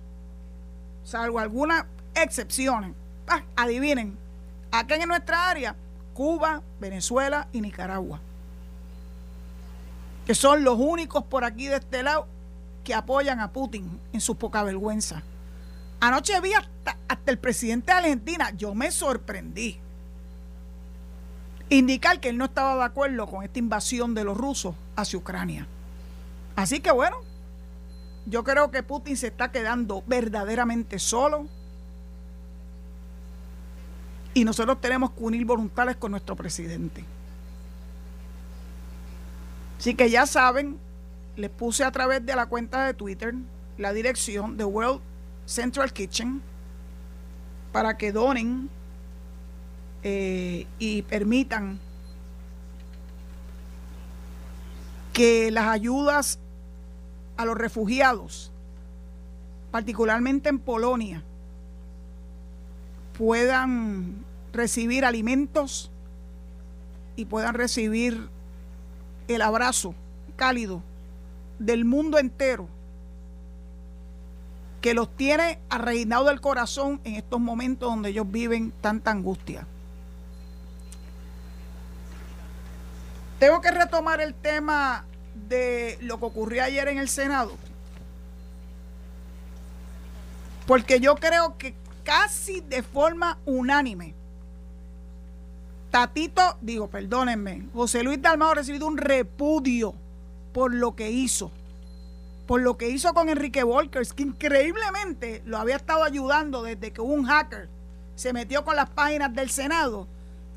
salvo 1.04 1.38
algunas 1.38 1.84
excepciones, 2.14 2.92
ah, 3.28 3.42
adivinen, 3.56 4.16
acá 4.70 4.96
en 4.96 5.08
nuestra 5.08 5.50
área, 5.50 5.76
Cuba, 6.14 6.62
Venezuela 6.80 7.48
y 7.52 7.60
Nicaragua, 7.60 8.20
que 10.26 10.34
son 10.34 10.64
los 10.64 10.78
únicos 10.78 11.24
por 11.24 11.44
aquí 11.44 11.66
de 11.66 11.76
este 11.76 12.02
lado 12.02 12.26
que 12.84 12.94
apoyan 12.94 13.40
a 13.40 13.52
Putin 13.52 14.00
en 14.12 14.20
su 14.20 14.36
poca 14.36 14.62
vergüenza. 14.62 15.22
Anoche 16.00 16.40
vi 16.40 16.54
hasta, 16.54 16.96
hasta 17.08 17.30
el 17.30 17.38
presidente 17.38 17.92
de 17.92 17.98
Argentina, 17.98 18.50
yo 18.56 18.74
me 18.74 18.90
sorprendí 18.90 19.78
indicar 21.70 22.20
que 22.20 22.30
él 22.30 22.38
no 22.38 22.46
estaba 22.46 22.76
de 22.76 22.84
acuerdo 22.84 23.26
con 23.26 23.44
esta 23.44 23.58
invasión 23.58 24.14
de 24.14 24.24
los 24.24 24.36
rusos 24.36 24.74
hacia 24.96 25.18
Ucrania. 25.18 25.66
Así 26.56 26.80
que 26.80 26.90
bueno, 26.90 27.16
yo 28.28 28.44
creo 28.44 28.70
que 28.70 28.82
Putin 28.82 29.16
se 29.16 29.28
está 29.28 29.50
quedando 29.50 30.02
verdaderamente 30.06 30.98
solo 30.98 31.46
y 34.34 34.44
nosotros 34.44 34.80
tenemos 34.80 35.12
que 35.12 35.24
unir 35.24 35.46
voluntades 35.46 35.96
con 35.96 36.10
nuestro 36.10 36.36
presidente. 36.36 37.04
Así 39.78 39.94
que 39.94 40.10
ya 40.10 40.26
saben, 40.26 40.78
les 41.36 41.50
puse 41.50 41.84
a 41.84 41.90
través 41.90 42.24
de 42.24 42.36
la 42.36 42.46
cuenta 42.46 42.84
de 42.84 42.94
Twitter 42.94 43.34
la 43.78 43.92
dirección 43.92 44.56
de 44.56 44.64
World 44.64 45.00
Central 45.46 45.92
Kitchen 45.92 46.42
para 47.72 47.96
que 47.96 48.12
donen 48.12 48.68
eh, 50.02 50.66
y 50.78 51.02
permitan 51.02 51.78
que 55.14 55.50
las 55.50 55.68
ayudas 55.68 56.38
a 57.38 57.44
los 57.46 57.56
refugiados, 57.56 58.50
particularmente 59.70 60.48
en 60.50 60.58
Polonia, 60.58 61.22
puedan 63.16 64.24
recibir 64.52 65.04
alimentos 65.04 65.90
y 67.16 67.24
puedan 67.24 67.54
recibir 67.54 68.28
el 69.28 69.40
abrazo 69.40 69.94
cálido 70.36 70.82
del 71.58 71.84
mundo 71.84 72.18
entero 72.18 72.68
que 74.80 74.94
los 74.94 75.08
tiene 75.16 75.60
arreinados 75.68 76.28
del 76.28 76.40
corazón 76.40 77.00
en 77.04 77.14
estos 77.14 77.40
momentos 77.40 77.88
donde 77.88 78.10
ellos 78.10 78.30
viven 78.30 78.72
tanta 78.80 79.12
angustia. 79.12 79.66
Tengo 83.38 83.60
que 83.60 83.70
retomar 83.70 84.20
el 84.20 84.34
tema 84.34 85.04
de 85.48 85.98
lo 86.00 86.18
que 86.18 86.24
ocurrió 86.26 86.64
ayer 86.64 86.88
en 86.88 86.98
el 86.98 87.08
Senado. 87.08 87.52
Porque 90.66 91.00
yo 91.00 91.16
creo 91.16 91.56
que 91.56 91.74
casi 92.04 92.60
de 92.60 92.82
forma 92.82 93.38
unánime, 93.46 94.14
Tatito, 95.90 96.58
digo, 96.60 96.88
perdónenme, 96.88 97.66
José 97.72 98.02
Luis 98.02 98.20
Dalmado 98.20 98.52
ha 98.52 98.56
recibido 98.56 98.86
un 98.86 98.98
repudio 98.98 99.94
por 100.52 100.74
lo 100.74 100.94
que 100.94 101.10
hizo. 101.10 101.50
Por 102.46 102.60
lo 102.60 102.76
que 102.76 102.90
hizo 102.90 103.14
con 103.14 103.30
Enrique 103.30 103.62
Volkers, 103.62 104.12
que 104.12 104.24
increíblemente 104.24 105.42
lo 105.46 105.56
había 105.56 105.76
estado 105.76 106.04
ayudando 106.04 106.62
desde 106.62 106.92
que 106.92 107.00
un 107.00 107.24
hacker 107.24 107.68
se 108.14 108.32
metió 108.34 108.64
con 108.64 108.76
las 108.76 108.90
páginas 108.90 109.34
del 109.34 109.48
Senado 109.48 110.06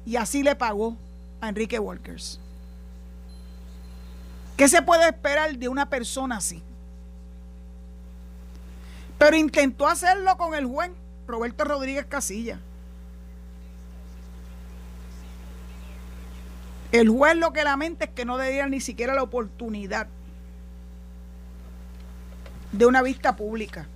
y 0.05 0.17
así 0.17 0.43
le 0.43 0.55
pagó 0.55 0.97
a 1.39 1.49
Enrique 1.49 1.79
Volkers. 1.79 2.40
¿Qué 4.61 4.67
se 4.67 4.83
puede 4.83 5.07
esperar 5.07 5.57
de 5.57 5.67
una 5.69 5.89
persona 5.89 6.37
así? 6.37 6.61
Pero 9.17 9.35
intentó 9.35 9.87
hacerlo 9.87 10.37
con 10.37 10.53
el 10.53 10.67
juez 10.67 10.91
Roberto 11.25 11.63
Rodríguez 11.63 12.05
Casilla. 12.05 12.59
El 16.91 17.09
juez 17.09 17.37
lo 17.37 17.51
que 17.53 17.63
lamenta 17.63 18.05
es 18.05 18.11
que 18.11 18.23
no 18.23 18.37
le 18.37 18.51
dieran 18.51 18.69
ni 18.69 18.81
siquiera 18.81 19.15
la 19.15 19.23
oportunidad 19.23 20.05
de 22.71 22.85
una 22.85 23.01
vista 23.01 23.35
pública. 23.35 23.87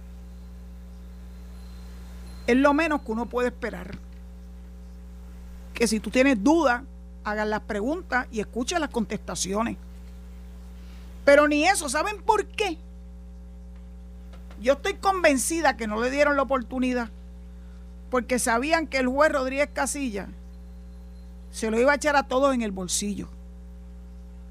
Es 2.47 2.57
lo 2.57 2.73
menos 2.73 3.03
que 3.03 3.11
uno 3.11 3.27
puede 3.27 3.49
esperar. 3.49 3.99
Que 5.75 5.85
si 5.85 5.99
tú 5.99 6.09
tienes 6.09 6.43
dudas, 6.43 6.81
hagas 7.23 7.47
las 7.47 7.61
preguntas 7.61 8.25
y 8.31 8.39
escuches 8.39 8.79
las 8.79 8.89
contestaciones. 8.89 9.77
Pero 11.25 11.47
ni 11.47 11.65
eso, 11.65 11.89
¿saben 11.89 12.21
por 12.21 12.45
qué? 12.45 12.77
Yo 14.61 14.73
estoy 14.73 14.93
convencida 14.93 15.75
que 15.75 15.87
no 15.87 15.99
le 15.99 16.11
dieron 16.11 16.37
la 16.37 16.43
oportunidad 16.43 17.09
porque 18.09 18.39
sabían 18.39 18.87
que 18.87 18.99
el 18.99 19.07
juez 19.07 19.31
Rodríguez 19.31 19.69
Casilla 19.73 20.29
se 21.51 21.71
lo 21.71 21.79
iba 21.79 21.91
a 21.91 21.95
echar 21.95 22.15
a 22.15 22.23
todos 22.23 22.53
en 22.53 22.61
el 22.61 22.71
bolsillo. 22.71 23.27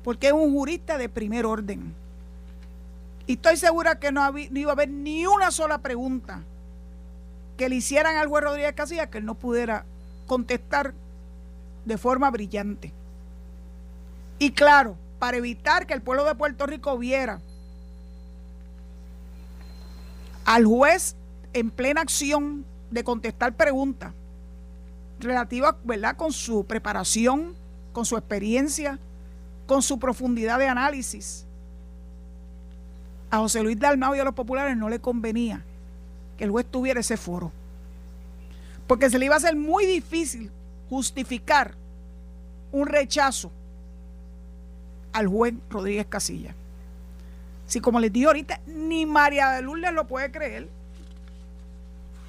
Porque 0.03 0.27
es 0.27 0.33
un 0.33 0.53
jurista 0.53 0.99
de 0.99 1.09
primer 1.09 1.47
orden. 1.47 1.95
Y 3.27 3.35
estoy 3.35 3.57
segura 3.57 3.99
que 3.99 4.13
no, 4.13 4.37
iba 4.37 4.71
a 4.71 4.75
haber 4.75 4.91
ni 4.91 5.27
una 5.27 5.51
sola 5.51 5.79
pregunta 5.79 6.43
que 7.57 7.69
le 7.69 7.77
hicieran 7.77 8.17
al 8.17 8.29
juez 8.29 8.45
Rodríguez 8.45 8.75
Casilla 8.75 9.09
que 9.09 9.19
él 9.19 9.25
no 9.25 9.35
pudiera 9.35 9.87
contestar 10.27 10.93
de 11.85 11.97
forma 11.97 12.31
brillante. 12.31 12.93
Y 14.39 14.51
claro, 14.51 14.97
para 15.25 15.39
evitar 15.39 15.87
que 15.87 15.95
el 15.95 16.03
pueblo 16.03 16.23
de 16.25 16.35
Puerto 16.35 16.67
Rico 16.67 16.99
viera 16.99 17.41
al 20.45 20.67
juez 20.67 21.17
en 21.55 21.71
plena 21.71 22.03
acción 22.03 22.67
de 22.91 23.05
contestar 23.05 23.55
preguntas 23.55 24.13
relativas, 25.19 25.77
¿verdad?, 25.83 26.15
con 26.17 26.31
su 26.31 26.67
preparación, 26.67 27.55
con 27.95 28.05
su 28.05 28.19
experiencia, 28.19 28.99
con 29.67 29.81
su 29.81 29.99
profundidad 29.99 30.59
de 30.59 30.69
análisis. 30.69 31.47
A 33.31 33.39
José 33.39 33.63
Luis 33.63 33.79
Dalmau 33.79 34.15
y 34.15 34.19
a 34.19 34.25
los 34.25 34.35
populares 34.35 34.77
no 34.77 34.91
le 34.91 34.99
convenía 34.99 35.65
que 36.37 36.45
el 36.45 36.51
juez 36.51 36.67
tuviera 36.71 37.01
ese 37.01 37.17
foro. 37.17 37.51
Porque 38.87 39.09
se 39.09 39.19
le 39.19 39.25
iba 39.25 39.37
a 39.37 39.39
hacer 39.39 39.57
muy 39.57 39.87
difícil 39.87 40.51
justificar 40.91 41.73
un 42.73 42.87
rechazo 42.87 43.51
al 45.15 45.29
juez 45.29 45.55
Rodríguez 45.71 46.07
Casilla. 46.07 46.55
Si 47.67 47.81
como 47.81 47.99
les 48.01 48.13
digo 48.13 48.29
ahorita, 48.29 48.61
ni 48.67 49.07
María 49.07 49.51
de 49.53 49.63
Lourdes 49.63 49.93
lo 49.93 50.07
puede 50.07 50.31
creer. 50.31 50.69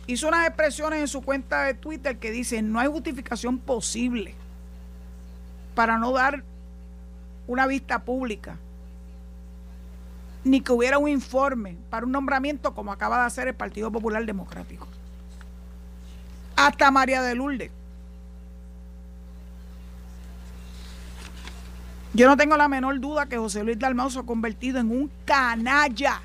Hizo 0.07 0.27
unas 0.27 0.47
expresiones 0.47 1.01
en 1.01 1.07
su 1.07 1.21
cuenta 1.21 1.63
de 1.63 1.73
Twitter 1.73 2.17
que 2.17 2.31
dicen 2.31 2.71
no 2.71 2.79
hay 2.79 2.87
justificación 2.87 3.57
posible 3.57 4.35
para 5.73 5.97
no 5.97 6.11
dar 6.13 6.43
una 7.47 7.67
vista 7.67 8.03
pública 8.03 8.57
ni 10.43 10.61
que 10.61 10.71
hubiera 10.71 10.99
un 10.99 11.09
informe 11.09 11.75
para 11.89 12.05
un 12.05 12.11
nombramiento 12.11 12.75
como 12.75 12.91
acaba 12.91 13.19
de 13.19 13.25
hacer 13.25 13.47
el 13.47 13.55
Partido 13.55 13.91
Popular 13.91 14.23
Democrático. 14.25 14.87
Hasta 16.55 16.91
María 16.91 17.23
de 17.23 17.33
Lourdes. 17.33 17.71
Yo 22.15 22.29
no 22.29 22.37
tengo 22.37 22.55
la 22.55 22.69
menor 22.69 22.97
duda 23.01 23.25
que 23.25 23.37
José 23.37 23.61
Luis 23.61 23.77
Dalmau 23.77 24.09
se 24.09 24.19
ha 24.19 24.23
convertido 24.23 24.79
en 24.79 24.89
un 24.89 25.11
canalla. 25.25 26.21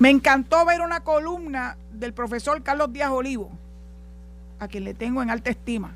Me 0.00 0.10
encantó 0.10 0.66
ver 0.66 0.80
una 0.80 1.00
columna 1.00 1.76
del 1.92 2.12
profesor 2.12 2.64
Carlos 2.64 2.92
Díaz 2.92 3.12
Olivo, 3.12 3.48
a 4.58 4.66
quien 4.66 4.82
le 4.82 4.94
tengo 4.94 5.22
en 5.22 5.30
alta 5.30 5.50
estima, 5.50 5.94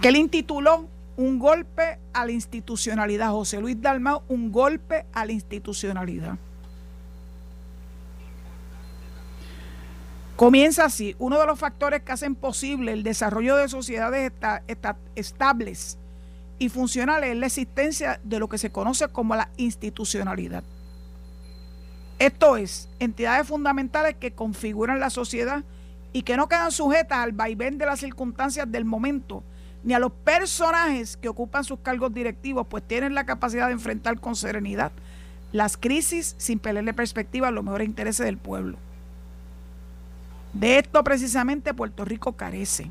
que 0.00 0.08
él 0.08 0.16
intituló 0.16 0.88
Un 1.16 1.38
golpe 1.38 1.98
a 2.12 2.26
la 2.26 2.32
institucionalidad. 2.32 3.30
José 3.30 3.60
Luis 3.60 3.80
Dalmau, 3.80 4.22
un 4.28 4.50
golpe 4.52 5.06
a 5.12 5.24
la 5.26 5.32
institucionalidad. 5.32 6.36
Comienza 10.36 10.84
así, 10.84 11.14
uno 11.20 11.38
de 11.38 11.46
los 11.46 11.60
factores 11.60 12.02
que 12.02 12.10
hacen 12.10 12.34
posible 12.34 12.92
el 12.92 13.04
desarrollo 13.04 13.54
de 13.54 13.68
sociedades 13.68 14.32
estables 15.14 15.96
y 16.58 16.70
funcionales 16.70 17.30
es 17.30 17.36
la 17.36 17.46
existencia 17.46 18.20
de 18.24 18.40
lo 18.40 18.48
que 18.48 18.58
se 18.58 18.72
conoce 18.72 19.06
como 19.08 19.36
la 19.36 19.50
institucionalidad. 19.56 20.64
Esto 22.18 22.56
es, 22.56 22.88
entidades 22.98 23.46
fundamentales 23.46 24.16
que 24.16 24.32
configuran 24.32 24.98
la 24.98 25.10
sociedad 25.10 25.62
y 26.12 26.22
que 26.22 26.36
no 26.36 26.48
quedan 26.48 26.72
sujetas 26.72 27.18
al 27.18 27.32
vaivén 27.32 27.78
de 27.78 27.86
las 27.86 28.00
circunstancias 28.00 28.70
del 28.70 28.84
momento, 28.84 29.44
ni 29.84 29.94
a 29.94 30.00
los 30.00 30.10
personajes 30.10 31.16
que 31.16 31.28
ocupan 31.28 31.62
sus 31.62 31.78
cargos 31.78 32.12
directivos, 32.12 32.66
pues 32.68 32.82
tienen 32.82 33.14
la 33.14 33.24
capacidad 33.24 33.68
de 33.68 33.74
enfrentar 33.74 34.18
con 34.18 34.34
serenidad 34.34 34.90
las 35.52 35.76
crisis 35.76 36.34
sin 36.38 36.58
perderle 36.58 36.92
perspectiva 36.92 37.46
a 37.46 37.50
los 37.52 37.62
mejores 37.62 37.86
intereses 37.86 38.26
del 38.26 38.38
pueblo. 38.38 38.78
De 40.54 40.78
esto 40.78 41.02
precisamente 41.02 41.74
Puerto 41.74 42.04
Rico 42.04 42.32
carece. 42.32 42.90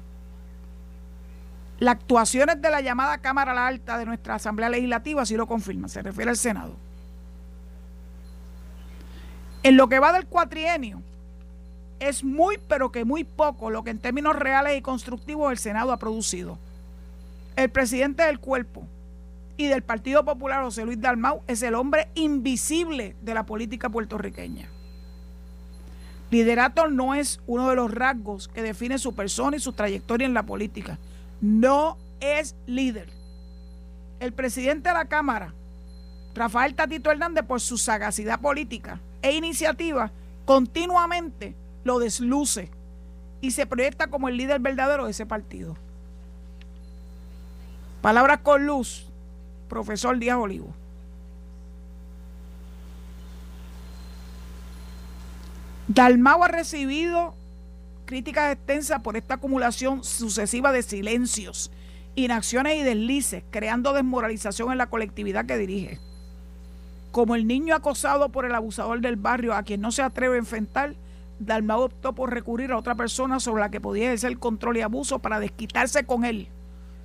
Las 1.79 1.95
actuaciones 1.95 2.61
de 2.61 2.69
la 2.69 2.81
llamada 2.81 3.17
Cámara 3.17 3.67
Alta 3.67 3.97
de 3.97 4.05
nuestra 4.05 4.35
Asamblea 4.35 4.69
Legislativa 4.69 5.21
así 5.21 5.35
lo 5.35 5.47
confirman, 5.47 5.89
se 5.89 6.01
refiere 6.01 6.29
al 6.29 6.37
Senado. 6.37 6.75
En 9.63 9.77
lo 9.77 9.87
que 9.87 9.99
va 9.99 10.11
del 10.11 10.27
cuatrienio, 10.27 11.01
es 11.99 12.23
muy, 12.23 12.59
pero 12.67 12.91
que 12.91 13.05
muy 13.05 13.23
poco 13.23 13.69
lo 13.69 13.83
que 13.83 13.91
en 13.91 13.99
términos 13.99 14.35
reales 14.35 14.77
y 14.77 14.81
constructivos 14.81 15.51
el 15.51 15.57
Senado 15.57 15.93
ha 15.93 15.97
producido. 15.97 16.57
El 17.55 17.69
presidente 17.69 18.23
del 18.23 18.39
cuerpo 18.39 18.85
y 19.55 19.67
del 19.67 19.83
Partido 19.83 20.25
Popular, 20.25 20.63
José 20.63 20.83
Luis 20.83 20.99
Dalmau, 20.99 21.43
es 21.47 21.61
el 21.63 21.75
hombre 21.75 22.09
invisible 22.15 23.15
de 23.21 23.33
la 23.33 23.45
política 23.45 23.89
puertorriqueña. 23.89 24.72
Liderato 26.33 26.87
no 26.87 27.13
es 27.13 27.39
uno 27.45 27.69
de 27.69 27.75
los 27.75 27.91
rasgos 27.91 28.47
que 28.47 28.63
define 28.63 28.97
su 28.97 29.13
persona 29.13 29.55
y 29.55 29.59
su 29.59 29.71
trayectoria 29.71 30.25
en 30.25 30.33
la 30.33 30.41
política. 30.41 30.97
No 31.41 31.95
es 32.19 32.55
líder. 32.65 33.07
El 34.19 34.33
presidente 34.33 34.89
de 34.89 34.95
la 34.95 35.05
Cámara, 35.05 35.53
Rafael 36.33 36.73
Tatito 36.73 37.11
Hernández, 37.11 37.45
por 37.45 37.61
su 37.61 37.77
sagacidad 37.77 38.41
política 38.41 38.99
e 39.21 39.33
iniciativa, 39.33 40.09
continuamente 40.45 41.53
lo 41.83 41.99
desluce 41.99 42.71
y 43.39 43.51
se 43.51 43.67
proyecta 43.67 44.07
como 44.07 44.27
el 44.27 44.35
líder 44.35 44.59
verdadero 44.59 45.05
de 45.05 45.11
ese 45.11 45.27
partido. 45.27 45.77
Palabras 48.01 48.39
con 48.39 48.65
luz, 48.65 49.05
profesor 49.69 50.17
Díaz 50.17 50.39
Olivo. 50.39 50.73
Dalmau 55.87 56.43
ha 56.43 56.47
recibido 56.47 57.35
críticas 58.05 58.53
extensas 58.53 59.01
por 59.01 59.17
esta 59.17 59.35
acumulación 59.35 60.03
sucesiva 60.03 60.71
de 60.71 60.81
silencios, 60.81 61.71
inacciones 62.15 62.77
y 62.77 62.83
deslices, 62.83 63.43
creando 63.51 63.91
desmoralización 63.93 64.71
en 64.71 64.77
la 64.77 64.87
colectividad 64.87 65.45
que 65.45 65.57
dirige. 65.57 65.99
Como 67.11 67.35
el 67.35 67.45
niño 67.47 67.75
acosado 67.75 68.29
por 68.29 68.45
el 68.45 68.55
abusador 68.55 69.01
del 69.01 69.17
barrio 69.17 69.53
a 69.53 69.63
quien 69.63 69.81
no 69.81 69.91
se 69.91 70.01
atreve 70.01 70.35
a 70.35 70.39
enfrentar, 70.39 70.95
Dalmau 71.39 71.81
optó 71.81 72.13
por 72.13 72.33
recurrir 72.33 72.71
a 72.71 72.77
otra 72.77 72.95
persona 72.95 73.41
sobre 73.41 73.61
la 73.61 73.69
que 73.69 73.81
podía 73.81 74.05
ejercer 74.05 74.39
control 74.39 74.77
y 74.77 74.81
abuso 74.81 75.19
para 75.19 75.39
desquitarse 75.39 76.05
con 76.05 76.23
él 76.23 76.47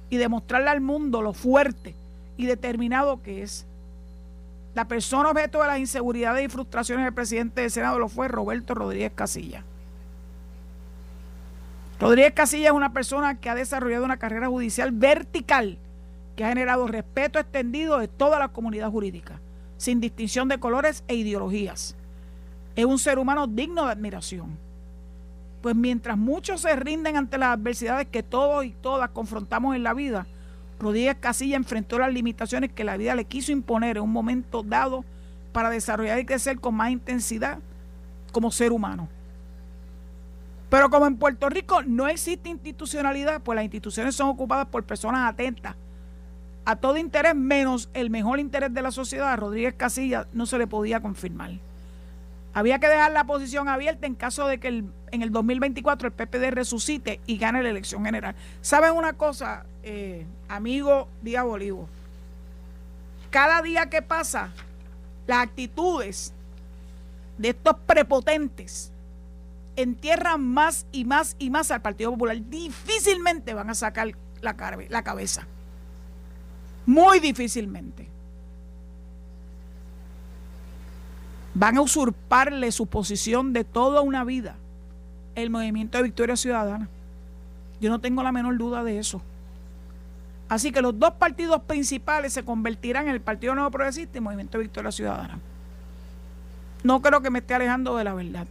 y 0.09 0.17
demostrarle 0.19 0.71
al 0.71 0.81
mundo 0.81 1.21
lo 1.21 1.33
fuerte 1.33 1.95
y 2.37 2.47
determinado 2.47 3.23
que 3.23 3.43
es. 3.43 3.67
La 4.79 4.87
persona 4.87 5.31
objeto 5.31 5.61
de 5.61 5.67
las 5.67 5.81
inseguridades 5.81 6.45
y 6.45 6.49
frustraciones 6.49 7.05
del 7.05 7.13
presidente 7.13 7.63
del 7.63 7.71
Senado 7.73 7.99
lo 7.99 8.09
fue 8.09 8.29
Roberto 8.29 8.75
Rodríguez 8.77 9.11
Casilla. 9.13 9.65
Rodríguez 11.99 12.33
Casilla 12.33 12.69
es 12.69 12.73
una 12.73 12.93
persona 12.93 13.41
que 13.41 13.51
ha 13.51 13.57
desarrollado 13.57 14.05
una 14.05 14.19
carrera 14.19 14.47
judicial 14.47 14.93
vertical 14.93 15.79
que 16.37 16.45
ha 16.45 16.51
generado 16.51 16.87
respeto 16.87 17.41
extendido 17.41 17.99
de 17.99 18.07
toda 18.07 18.39
la 18.39 18.51
comunidad 18.51 18.89
jurídica, 18.89 19.41
sin 19.79 19.99
distinción 19.99 20.47
de 20.47 20.61
colores 20.61 21.03
e 21.09 21.17
ideologías. 21.17 21.97
Es 22.77 22.85
un 22.85 23.01
ser 23.01 23.19
humano 23.19 23.49
digno 23.49 23.87
de 23.87 23.91
admiración. 23.91 24.57
Pues 25.61 25.75
mientras 25.75 26.17
muchos 26.17 26.61
se 26.61 26.77
rinden 26.77 27.17
ante 27.17 27.37
las 27.37 27.59
adversidades 27.59 28.07
que 28.07 28.23
todos 28.23 28.65
y 28.65 28.71
todas 28.71 29.11
confrontamos 29.11 29.75
en 29.75 29.83
la 29.83 29.93
vida, 29.93 30.29
Rodríguez 30.79 31.17
Casilla 31.21 31.57
enfrentó 31.57 31.99
las 31.99 32.13
limitaciones 32.13 32.73
que 32.73 32.85
la 32.85 32.97
vida 32.97 33.15
le 33.15 33.25
quiso 33.25 33.53
imponer 33.53 33.97
en 33.97 34.05
un 34.05 34.13
momento 34.13 34.63
dado 34.63 35.05
para 35.53 35.71
desarrollar 35.71 36.19
y 36.19 36.27
crecer 36.27 36.61
con 36.61 36.75
más 36.75 36.91
intensidad 36.91 37.59
como 38.33 38.51
ser 38.51 38.73
humano. 38.73 39.09
Pero 40.71 40.91
como 40.91 41.07
en 41.07 41.17
Puerto 41.17 41.49
Rico 41.49 41.83
no 41.83 42.09
existe 42.09 42.49
institucionalidad, 42.49 43.41
pues 43.43 43.57
las 43.57 43.65
instituciones 43.65 44.15
son 44.15 44.29
ocupadas 44.29 44.67
por 44.67 44.85
personas 44.85 45.29
atentas 45.31 45.75
a 46.69 46.77
todo 46.77 46.99
interés 46.99 47.35
menos 47.35 47.89
el 47.95 48.11
mejor 48.11 48.39
interés 48.39 48.75
de 48.75 48.83
la 48.83 48.91
sociedad, 48.91 49.39
Rodríguez 49.39 49.73
Casilla 49.75 50.29
no 50.35 50.45
se 50.45 50.59
le 50.59 50.67
podía 50.67 51.01
confirmar. 51.01 51.53
Había 52.59 52.81
que 52.81 52.89
dejar 52.89 53.13
la 53.13 53.23
posición 53.23 53.69
abierta 53.69 54.09
en 54.09 54.17
caso 54.17 54.49
de 54.49 54.59
que 54.59 54.67
en 54.67 55.23
el 55.23 55.31
2024 55.31 56.09
el 56.09 56.13
PPD 56.13 56.51
resucite 56.51 57.21
y 57.25 57.39
gane 57.39 57.63
la 57.63 57.71
elección 57.71 58.05
general. 58.05 58.35
¿Saben 58.63 58.95
una 58.95 59.13
cosa, 59.13 59.65
eh, 59.85 60.27
amigo 60.49 61.07
Díaz 61.23 61.45
Bolívar? 61.45 61.87
Cada 63.31 63.63
día 63.63 63.89
que 63.89 64.03
pasa, 64.03 64.51
las 65.29 65.45
actitudes 65.45 66.33
de 67.37 67.51
estos 67.51 67.77
prepotentes 67.87 68.91
entierran 69.77 70.43
más 70.43 70.85
y 70.91 71.05
más 71.05 71.37
y 71.39 71.51
más 71.51 71.71
al 71.71 71.81
Partido 71.81 72.11
Popular. 72.11 72.39
Difícilmente 72.51 73.55
van 73.55 73.71
a 73.71 73.75
sacar 73.77 74.17
la 74.41 75.03
cabeza. 75.05 75.47
Muy 76.87 77.21
difícilmente. 77.21 78.09
Van 81.59 81.77
a 81.77 81.81
usurparle 81.81 82.71
su 82.71 82.87
posición 82.87 83.53
de 83.53 83.65
toda 83.65 84.01
una 84.01 84.23
vida 84.23 84.55
el 85.35 85.51
movimiento 85.51 85.99
de 85.99 86.05
Victoria 86.05 86.37
Ciudadana. 86.37 86.89
Yo 87.81 87.91
no 87.91 88.01
tengo 88.01 88.23
la 88.23 88.31
menor 88.31 88.57
duda 88.57 88.85
de 88.85 88.99
eso. 88.99 89.21
Así 90.49 90.71
que 90.71 90.81
los 90.81 90.99
dos 90.99 91.15
partidos 91.15 91.63
principales 91.63 92.33
se 92.33 92.45
convertirán 92.45 93.09
en 93.09 93.15
el 93.15 93.21
Partido 93.21 93.55
Nuevo 93.55 93.71
Progresista 93.73 94.17
y 94.17 94.19
el 94.19 94.25
Movimiento 94.25 94.59
de 94.59 94.65
Victoria 94.65 94.93
Ciudadana. 94.93 95.39
No 96.85 97.03
creo 97.03 97.21
que 97.23 97.31
me 97.31 97.41
esté 97.41 97.55
alejando 97.55 97.97
de 97.97 98.05
la 98.05 98.15
verdad. 98.15 98.47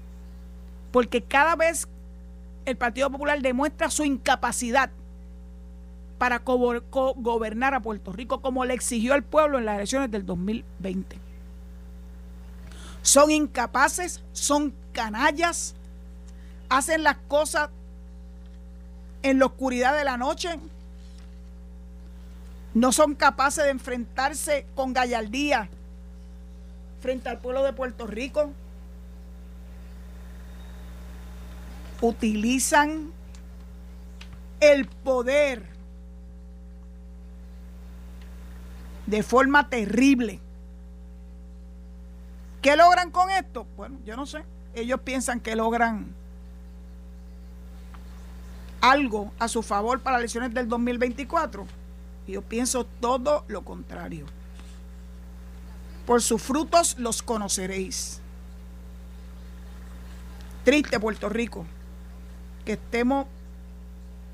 Porque 0.92 1.22
cada 1.22 1.56
vez 1.56 1.88
el 2.66 2.76
Partido 2.76 3.10
Popular 3.10 3.42
demuestra 3.42 3.90
su 3.90 4.04
incapacidad 4.04 4.90
para 6.18 6.40
gobernar 6.40 7.74
a 7.74 7.80
Puerto 7.80 8.12
Rico 8.12 8.42
como 8.42 8.66
le 8.66 8.74
exigió 8.74 9.16
el 9.16 9.24
pueblo 9.24 9.60
en 9.60 9.66
las 9.66 9.78
elecciones 9.78 10.12
del 10.12 10.26
2020 10.26 11.27
son 13.08 13.32
incapaces, 13.32 14.22
son 14.34 14.74
canallas, 14.92 15.76
hacen 16.68 17.04
las 17.04 17.16
cosas 17.30 17.70
en 19.24 19.40
la 19.40 19.46
oscuridad 19.46 19.96
de 19.98 20.04
la 20.04 20.18
noche, 20.18 20.60
no 22.74 22.92
son 22.92 23.16
capaces 23.16 23.64
de 23.64 23.70
enfrentarse 23.70 24.66
con 24.76 24.92
gallardía 24.92 25.70
frente 27.00 27.30
al 27.30 27.40
pueblo 27.40 27.64
de 27.64 27.72
Puerto 27.72 28.08
Rico, 28.08 28.52
utilizan 32.02 33.14
el 34.60 34.86
poder 34.86 35.64
de 39.06 39.24
forma 39.24 39.70
terrible 39.70 40.42
¿Qué 42.62 42.76
logran 42.76 43.12
con 43.12 43.30
esto? 43.30 43.68
Bueno, 43.76 43.98
yo 44.06 44.16
no 44.16 44.26
sé. 44.26 44.44
Ellos 44.74 45.00
piensan 45.02 45.40
que 45.40 45.56
logran 45.56 46.08
algo 48.82 49.32
a 49.40 49.48
su 49.48 49.64
favor 49.64 50.02
para 50.02 50.18
las 50.18 50.22
elecciones 50.22 50.54
del 50.54 50.68
2024. 50.68 51.66
Yo 52.28 52.42
pienso 52.42 52.86
todo 52.86 53.46
lo 53.48 53.64
contrario. 53.64 54.26
Por 56.06 56.22
sus 56.22 56.42
frutos 56.42 56.98
los 57.00 57.22
conoceréis. 57.22 58.22
Triste 60.64 61.00
Puerto 61.00 61.30
Rico 61.30 61.66
que 62.68 62.74
estemos, 62.74 63.28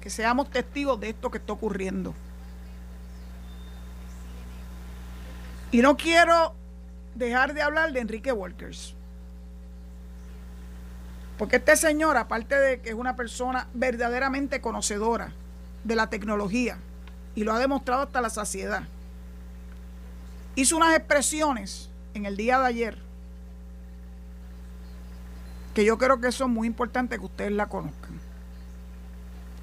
que 0.01 0.09
seamos 0.09 0.49
testigos 0.49 0.99
de 0.99 1.09
esto 1.09 1.29
que 1.29 1.37
está 1.37 1.53
ocurriendo. 1.53 2.15
Y 5.71 5.83
no 5.83 5.95
quiero 5.95 6.55
dejar 7.15 7.53
de 7.53 7.61
hablar 7.61 7.91
de 7.93 7.99
Enrique 7.99 8.31
Walkers. 8.31 8.95
Porque 11.37 11.57
este 11.57 11.75
señor, 11.75 12.17
aparte 12.17 12.57
de 12.57 12.81
que 12.81 12.89
es 12.89 12.95
una 12.95 13.15
persona 13.15 13.67
verdaderamente 13.73 14.61
conocedora 14.61 15.31
de 15.83 15.95
la 15.95 16.09
tecnología, 16.09 16.77
y 17.35 17.43
lo 17.43 17.53
ha 17.53 17.59
demostrado 17.59 18.03
hasta 18.03 18.21
la 18.21 18.29
saciedad, 18.29 18.83
hizo 20.55 20.77
unas 20.77 20.95
expresiones 20.95 21.89
en 22.13 22.25
el 22.25 22.37
día 22.37 22.59
de 22.59 22.67
ayer 22.67 22.97
que 25.73 25.83
yo 25.83 25.97
creo 25.97 26.21
que 26.21 26.31
son 26.31 26.51
muy 26.51 26.67
importantes 26.67 27.17
que 27.17 27.25
ustedes 27.25 27.51
la 27.51 27.67
conozcan. 27.67 28.19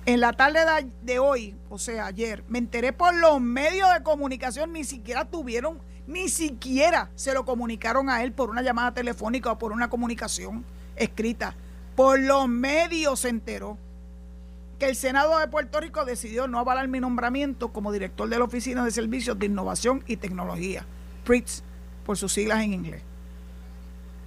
En 0.06 0.18
la 0.18 0.32
tarde 0.32 0.60
de 1.02 1.18
hoy, 1.18 1.54
o 1.68 1.78
sea, 1.78 2.06
ayer, 2.06 2.42
me 2.48 2.58
enteré 2.58 2.92
por 2.92 3.14
los 3.14 3.40
medios 3.40 3.92
de 3.94 4.02
comunicación, 4.02 4.72
ni 4.72 4.82
siquiera 4.82 5.24
tuvieron, 5.24 5.78
ni 6.06 6.28
siquiera 6.28 7.10
se 7.14 7.34
lo 7.34 7.44
comunicaron 7.44 8.08
a 8.08 8.22
él 8.22 8.32
por 8.32 8.50
una 8.50 8.62
llamada 8.62 8.92
telefónica 8.92 9.52
o 9.52 9.58
por 9.58 9.72
una 9.72 9.90
comunicación 9.90 10.64
escrita. 10.96 11.54
Por 11.96 12.20
los 12.20 12.48
medios 12.48 13.20
se 13.20 13.28
enteró 13.28 13.78
que 14.78 14.88
el 14.88 14.96
Senado 14.96 15.38
de 15.38 15.48
Puerto 15.48 15.78
Rico 15.78 16.04
decidió 16.04 16.48
no 16.48 16.58
avalar 16.58 16.88
mi 16.88 17.00
nombramiento 17.00 17.72
como 17.72 17.92
director 17.92 18.28
de 18.28 18.38
la 18.38 18.44
Oficina 18.44 18.84
de 18.84 18.90
Servicios 18.90 19.38
de 19.38 19.46
Innovación 19.46 20.02
y 20.06 20.16
Tecnología, 20.16 20.86
PRITS, 21.24 21.62
por 22.06 22.16
sus 22.16 22.32
siglas 22.32 22.62
en 22.62 22.72
inglés. 22.72 23.02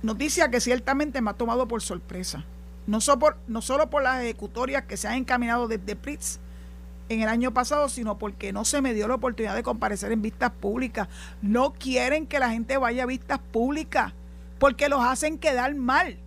Noticia 0.03 0.51
que 0.51 0.61
ciertamente 0.61 1.21
me 1.21 1.32
ha 1.32 1.34
tomado 1.34 1.67
por 1.67 1.82
sorpresa, 1.82 2.45
no, 2.86 2.99
no 3.47 3.61
solo 3.61 3.89
por 3.89 4.03
las 4.03 4.21
ejecutorias 4.21 4.84
que 4.84 4.97
se 4.97 5.07
han 5.07 5.15
encaminado 5.15 5.67
desde 5.67 5.95
PRITS 5.95 6.39
en 7.14 7.22
el 7.22 7.30
año 7.30 7.53
pasado, 7.53 7.89
sino 7.89 8.18
porque 8.18 8.53
no 8.53 8.66
se 8.66 8.82
me 8.82 8.93
dio 8.93 9.07
la 9.07 9.16
oportunidad 9.16 9.55
de 9.55 9.64
comparecer 9.64 10.11
en 10.11 10.22
vistas 10.22 10.51
públicas. 10.51 11.07
No 11.41 11.74
quieren 11.74 12.28
que 12.28 12.39
la 12.39 12.49
gente 12.49 12.78
vaya 12.78 13.03
a 13.03 13.07
vistas 13.07 13.39
públicas 13.39 14.14
porque 14.59 14.89
los 14.89 15.03
hacen 15.03 15.38
quedar 15.38 15.74
mal 15.76 16.18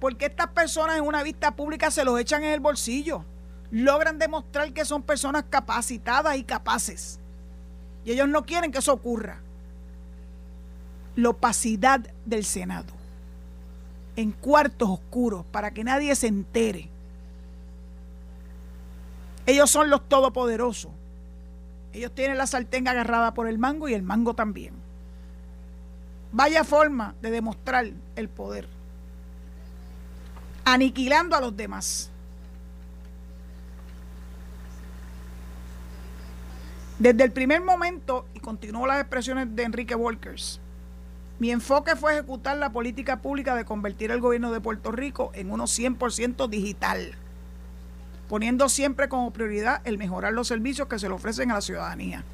porque 0.00 0.26
estas 0.26 0.48
personas 0.48 0.96
en 0.96 1.04
una 1.04 1.22
vista 1.22 1.52
pública 1.52 1.90
se 1.90 2.04
los 2.04 2.18
echan 2.20 2.44
en 2.44 2.52
el 2.52 2.60
bolsillo. 2.60 3.24
Logran 3.70 4.18
demostrar 4.18 4.72
que 4.72 4.84
son 4.84 5.02
personas 5.02 5.44
capacitadas 5.50 6.36
y 6.36 6.44
capaces. 6.44 7.18
Y 8.04 8.12
ellos 8.12 8.28
no 8.28 8.44
quieren 8.44 8.72
que 8.72 8.78
eso 8.78 8.92
ocurra. 8.92 9.40
La 11.16 11.30
opacidad 11.30 12.00
del 12.24 12.44
Senado. 12.44 12.92
En 14.16 14.32
cuartos 14.32 14.88
oscuros 14.88 15.44
para 15.50 15.72
que 15.72 15.84
nadie 15.84 16.14
se 16.14 16.28
entere. 16.28 16.88
Ellos 19.48 19.70
son 19.70 19.88
los 19.88 20.06
todopoderosos. 20.10 20.90
Ellos 21.94 22.14
tienen 22.14 22.36
la 22.36 22.46
sartén 22.46 22.86
agarrada 22.86 23.32
por 23.32 23.48
el 23.48 23.56
mango 23.56 23.88
y 23.88 23.94
el 23.94 24.02
mango 24.02 24.34
también. 24.34 24.74
Vaya 26.32 26.64
forma 26.64 27.14
de 27.22 27.30
demostrar 27.30 27.86
el 28.14 28.28
poder 28.28 28.68
aniquilando 30.66 31.34
a 31.34 31.40
los 31.40 31.56
demás. 31.56 32.10
Desde 36.98 37.24
el 37.24 37.32
primer 37.32 37.62
momento, 37.62 38.26
y 38.34 38.40
continuó 38.40 38.86
las 38.86 39.00
expresiones 39.00 39.56
de 39.56 39.62
Enrique 39.62 39.94
Walkers, 39.94 40.60
mi 41.38 41.52
enfoque 41.52 41.96
fue 41.96 42.12
ejecutar 42.12 42.58
la 42.58 42.70
política 42.70 43.22
pública 43.22 43.54
de 43.54 43.64
convertir 43.64 44.10
el 44.10 44.20
gobierno 44.20 44.52
de 44.52 44.60
Puerto 44.60 44.92
Rico 44.92 45.30
en 45.32 45.50
uno 45.50 45.64
100% 45.64 46.48
digital, 46.50 47.14
poniendo 48.28 48.68
siempre 48.68 49.08
como 49.08 49.32
prioridad 49.32 49.80
el 49.84 49.98
mejorar 49.98 50.32
los 50.32 50.48
servicios 50.48 50.88
que 50.88 50.98
se 50.98 51.08
le 51.08 51.14
ofrecen 51.14 51.50
a 51.50 51.54
la 51.54 51.60
ciudadanía. 51.60 52.24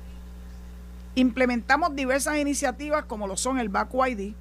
Implementamos 1.15 1.95
diversas 1.95 2.39
iniciativas 2.39 3.05
como 3.05 3.29
lo 3.29 3.37
son 3.37 3.59
el 3.59 3.69
Baco 3.69 4.05
ID, 4.07 4.35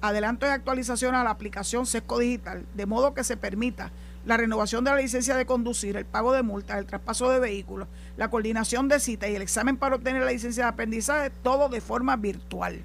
adelanto 0.00 0.46
y 0.46 0.50
actualización 0.50 1.14
a 1.14 1.24
la 1.24 1.30
aplicación 1.30 1.86
SESCO 1.86 2.18
Digital, 2.18 2.64
de 2.74 2.86
modo 2.86 3.14
que 3.14 3.24
se 3.24 3.36
permita 3.36 3.90
la 4.24 4.36
renovación 4.36 4.84
de 4.84 4.90
la 4.90 4.98
licencia 4.98 5.36
de 5.36 5.44
conducir, 5.44 5.96
el 5.96 6.04
pago 6.04 6.32
de 6.32 6.42
multas, 6.42 6.78
el 6.78 6.86
traspaso 6.86 7.30
de 7.30 7.40
vehículos, 7.40 7.88
la 8.16 8.30
coordinación 8.30 8.88
de 8.88 9.00
citas 9.00 9.28
y 9.30 9.34
el 9.34 9.42
examen 9.42 9.76
para 9.76 9.96
obtener 9.96 10.22
la 10.22 10.30
licencia 10.30 10.64
de 10.64 10.70
aprendizaje, 10.70 11.30
todo 11.42 11.68
de 11.68 11.80
forma 11.80 12.16
virtual. 12.16 12.82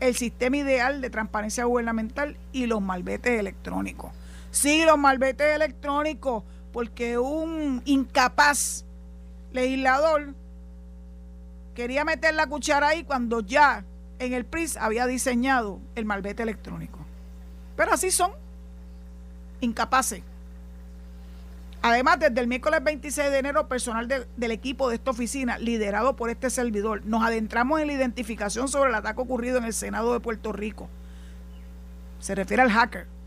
El 0.00 0.14
sistema 0.14 0.56
ideal 0.58 1.00
de 1.00 1.10
transparencia 1.10 1.64
gubernamental 1.64 2.36
y 2.52 2.66
los 2.66 2.80
malvetes 2.80 3.38
electrónicos. 3.38 4.12
Sí, 4.50 4.84
los 4.86 4.96
malvetes 4.96 5.54
electrónicos, 5.54 6.44
porque 6.78 7.18
un 7.18 7.82
incapaz 7.86 8.84
legislador 9.50 10.32
quería 11.74 12.04
meter 12.04 12.34
la 12.34 12.46
cuchara 12.46 12.90
ahí 12.90 13.02
cuando 13.02 13.40
ya 13.40 13.84
en 14.20 14.32
el 14.32 14.44
PRIS 14.44 14.76
había 14.76 15.08
diseñado 15.08 15.80
el 15.96 16.04
malvete 16.04 16.44
electrónico. 16.44 17.00
Pero 17.74 17.92
así 17.92 18.12
son, 18.12 18.30
incapaces. 19.60 20.22
Además, 21.82 22.20
desde 22.20 22.40
el 22.40 22.46
miércoles 22.46 22.80
26 22.84 23.28
de 23.28 23.38
enero, 23.38 23.66
personal 23.66 24.06
del 24.06 24.50
equipo 24.52 24.88
de 24.88 24.94
esta 24.94 25.10
oficina, 25.10 25.58
liderado 25.58 26.14
por 26.14 26.30
este 26.30 26.48
servidor, 26.48 27.04
nos 27.04 27.24
adentramos 27.24 27.80
en 27.80 27.88
la 27.88 27.94
identificación 27.94 28.68
sobre 28.68 28.90
el 28.90 28.94
ataque 28.94 29.20
ocurrido 29.20 29.58
en 29.58 29.64
el 29.64 29.74
Senado 29.74 30.12
de 30.12 30.20
Puerto 30.20 30.52
Rico. 30.52 30.88
Se 32.20 32.36
refiere 32.36 32.62
al 32.62 32.70
hacker. 32.70 33.17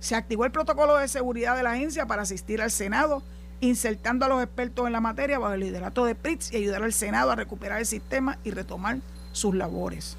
Se 0.00 0.14
activó 0.14 0.44
el 0.44 0.52
protocolo 0.52 0.96
de 0.96 1.08
seguridad 1.08 1.56
de 1.56 1.62
la 1.62 1.72
agencia 1.72 2.06
para 2.06 2.22
asistir 2.22 2.62
al 2.62 2.70
Senado, 2.70 3.22
insertando 3.60 4.24
a 4.24 4.28
los 4.28 4.42
expertos 4.42 4.86
en 4.86 4.92
la 4.92 5.00
materia 5.00 5.38
bajo 5.38 5.54
el 5.54 5.60
liderato 5.60 6.04
de 6.04 6.14
PRITS 6.14 6.52
y 6.52 6.58
ayudar 6.58 6.82
al 6.82 6.92
Senado 6.92 7.30
a 7.30 7.36
recuperar 7.36 7.80
el 7.80 7.86
sistema 7.86 8.38
y 8.44 8.52
retomar 8.52 8.98
sus 9.32 9.54
labores. 9.54 10.16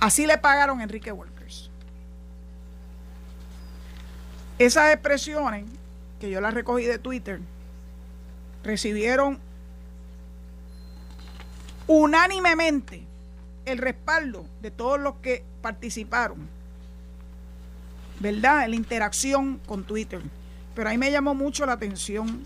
Así 0.00 0.26
le 0.26 0.36
pagaron 0.38 0.80
a 0.80 0.82
Enrique 0.82 1.10
Walkers. 1.10 1.70
Esas 4.58 4.92
expresiones, 4.92 5.64
que 6.20 6.30
yo 6.30 6.40
las 6.40 6.54
recogí 6.54 6.84
de 6.84 6.98
Twitter, 6.98 7.40
recibieron 8.62 9.38
unánimemente 11.86 13.06
el 13.64 13.78
respaldo 13.78 14.46
de 14.60 14.70
todos 14.70 15.00
los 15.00 15.16
que 15.16 15.44
participaron, 15.60 16.48
¿verdad? 18.20 18.68
La 18.68 18.76
interacción 18.76 19.60
con 19.66 19.84
Twitter. 19.84 20.20
Pero 20.74 20.88
ahí 20.88 20.98
me 20.98 21.10
llamó 21.10 21.34
mucho 21.34 21.66
la 21.66 21.72
atención 21.72 22.44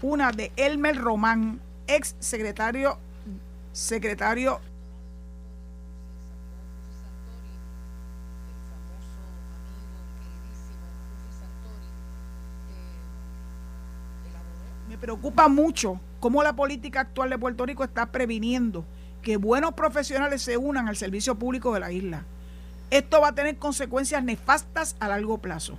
una 0.00 0.32
de 0.32 0.50
Elmer 0.56 0.96
Román, 0.96 1.60
ex 1.86 2.16
secretario, 2.18 2.98
secretario 3.72 4.60
preocupa 15.02 15.48
mucho 15.48 16.00
cómo 16.20 16.44
la 16.44 16.54
política 16.54 17.00
actual 17.00 17.28
de 17.28 17.36
Puerto 17.36 17.66
Rico 17.66 17.82
está 17.82 18.12
previniendo 18.12 18.84
que 19.20 19.36
buenos 19.36 19.74
profesionales 19.74 20.42
se 20.42 20.56
unan 20.56 20.86
al 20.86 20.96
servicio 20.96 21.34
público 21.34 21.74
de 21.74 21.80
la 21.80 21.90
isla. 21.90 22.24
Esto 22.92 23.22
va 23.22 23.28
a 23.28 23.34
tener 23.34 23.56
consecuencias 23.56 24.22
nefastas 24.22 24.96
a 25.00 25.08
largo 25.08 25.38
plazo. 25.38 25.78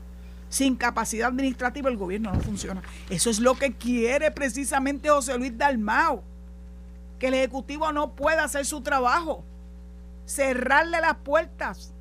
Sin 0.49 0.75
capacidad 0.75 1.27
administrativa 1.27 1.87
el 1.87 1.95
gobierno 1.95 2.33
no 2.33 2.39
funciona. 2.39 2.81
Eso 3.07 3.29
es 3.29 3.39
lo 3.39 3.53
que 3.53 3.73
quiere 3.73 4.31
precisamente 4.31 5.09
José 5.09 5.37
Luis 5.37 5.55
Dalmao. 5.55 6.23
Que 7.19 7.27
el 7.27 7.35
Ejecutivo 7.35 7.91
no 7.91 8.15
pueda 8.15 8.43
hacer 8.43 8.65
su 8.65 8.81
trabajo. 8.81 9.43
Cerrarle 10.25 11.01
las 11.01 11.17
puertas 11.17 11.93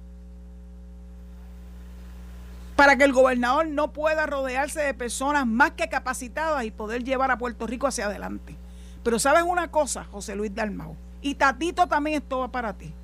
para 2.75 2.97
que 2.97 3.05
el 3.05 3.13
gobernador 3.13 3.67
no 3.67 3.93
pueda 3.93 4.25
rodearse 4.25 4.81
de 4.81 4.95
personas 4.95 5.47
más 5.47 5.73
que 5.73 5.91
capacitadas 5.91 6.65
y 6.65 6.71
poder 6.71 7.05
llevar 7.05 7.31
a 7.31 7.37
Puerto 7.37 7.67
Rico 7.67 7.87
hacia 7.87 8.07
adelante. 8.07 8.57
Pero 9.05 9.19
sabes 9.19 9.43
una 9.43 9.71
cosa, 9.71 10.05
José 10.05 10.35
Luis 10.37 10.55
Dalmau, 10.55 10.97
y 11.21 11.35
Tatito 11.35 11.87
también 11.87 12.23
esto 12.23 12.39
va 12.39 12.49
para 12.49 12.73
ti. 12.73 12.95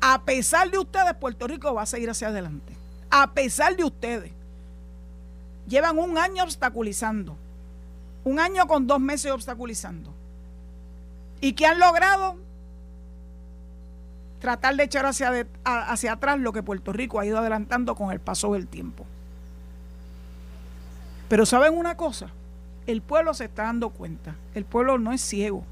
A 0.00 0.22
pesar 0.22 0.70
de 0.70 0.78
ustedes, 0.78 1.14
Puerto 1.14 1.46
Rico 1.46 1.74
va 1.74 1.82
a 1.82 1.86
seguir 1.86 2.10
hacia 2.10 2.28
adelante. 2.28 2.72
A 3.10 3.32
pesar 3.32 3.76
de 3.76 3.84
ustedes. 3.84 4.32
Llevan 5.68 5.98
un 5.98 6.18
año 6.18 6.44
obstaculizando. 6.44 7.36
Un 8.24 8.38
año 8.38 8.66
con 8.66 8.86
dos 8.86 9.00
meses 9.00 9.32
obstaculizando. 9.32 10.12
¿Y 11.40 11.52
qué 11.52 11.66
han 11.66 11.78
logrado? 11.78 12.36
tratar 14.46 14.76
de 14.76 14.84
echar 14.84 15.06
hacia, 15.06 15.46
hacia 15.64 16.12
atrás 16.12 16.38
lo 16.38 16.52
que 16.52 16.62
Puerto 16.62 16.92
Rico 16.92 17.18
ha 17.18 17.26
ido 17.26 17.38
adelantando 17.38 17.94
con 17.94 18.12
el 18.12 18.20
paso 18.20 18.52
del 18.52 18.66
tiempo. 18.66 19.04
Pero 21.28 21.44
¿saben 21.46 21.74
una 21.74 21.96
cosa? 21.96 22.28
El 22.86 23.02
pueblo 23.02 23.34
se 23.34 23.46
está 23.46 23.64
dando 23.64 23.90
cuenta. 23.90 24.36
El 24.54 24.64
pueblo 24.64 24.98
no 24.98 25.12
es 25.12 25.20
ciego. 25.20 25.64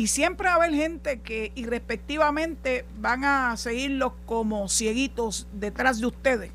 Y 0.00 0.06
siempre 0.06 0.46
va 0.46 0.52
a 0.52 0.56
haber 0.56 0.72
gente 0.72 1.20
que 1.20 1.52
irrespectivamente 1.54 2.86
van 3.02 3.22
a 3.22 3.54
seguirlos 3.58 4.14
como 4.24 4.66
cieguitos 4.66 5.46
detrás 5.52 6.00
de 6.00 6.06
ustedes. 6.06 6.50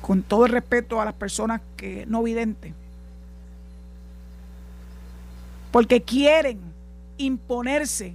Con 0.00 0.22
todo 0.22 0.46
el 0.46 0.52
respeto 0.52 0.98
a 0.98 1.04
las 1.04 1.12
personas 1.12 1.60
que 1.76 2.06
no 2.06 2.22
videntes. 2.22 2.72
Porque 5.70 6.00
quieren 6.00 6.58
imponerse 7.18 8.14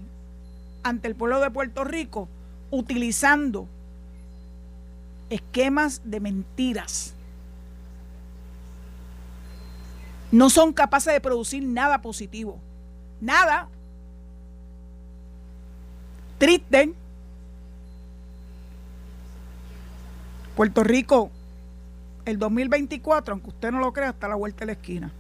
ante 0.82 1.08
el 1.10 1.14
pueblo 1.14 1.40
de 1.42 1.52
Puerto 1.52 1.84
Rico 1.84 2.28
utilizando 2.72 3.68
esquemas 5.30 6.02
de 6.06 6.20
mentiras. 6.22 7.15
No 10.32 10.50
son 10.50 10.74
capaces 10.74 11.14
de 11.14 11.22
producir 11.22 11.64
nada 11.64 12.02
positivo. 12.02 12.60
Nada. 13.22 13.70
Triste. 16.38 16.94
Puerto 20.56 20.84
Rico, 20.84 21.32
el 22.26 22.40
2024, 22.40 23.34
aunque 23.34 23.50
usted 23.50 23.72
no 23.72 23.80
lo 23.80 23.92
crea, 23.92 24.10
está 24.10 24.28
a 24.28 24.30
la 24.30 24.36
vuelta 24.36 24.60
de 24.60 24.68
la 24.68 24.72
esquina. 24.72 25.12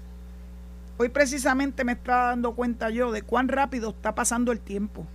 Hoy 0.97 1.09
precisamente 1.09 1.83
me 1.83 1.91
estaba 1.91 2.27
dando 2.27 2.53
cuenta 2.53 2.89
yo 2.89 3.11
de 3.11 3.21
cuán 3.21 3.49
rápido 3.49 3.89
está 3.89 4.15
pasando 4.15 4.53
el 4.53 4.59
tiempo. 4.59 5.05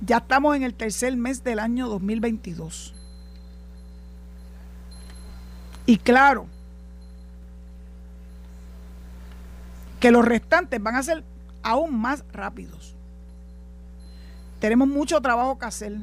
Ya 0.00 0.18
estamos 0.18 0.54
en 0.54 0.62
el 0.62 0.74
tercer 0.74 1.16
mes 1.16 1.42
del 1.42 1.58
año 1.58 1.88
2022. 1.88 2.94
Y 5.86 5.98
claro, 5.98 6.46
que 10.00 10.10
los 10.10 10.24
restantes 10.24 10.82
van 10.82 10.96
a 10.96 11.02
ser 11.02 11.24
aún 11.62 11.98
más 11.98 12.24
rápidos. 12.32 12.94
Tenemos 14.60 14.88
mucho 14.88 15.20
trabajo 15.20 15.58
que 15.58 15.66
hacer. 15.66 15.96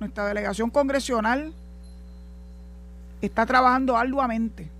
Nuestra 0.00 0.26
delegación 0.26 0.70
congresional 0.70 1.52
está 3.20 3.46
trabajando 3.46 3.96
arduamente. 3.96 4.70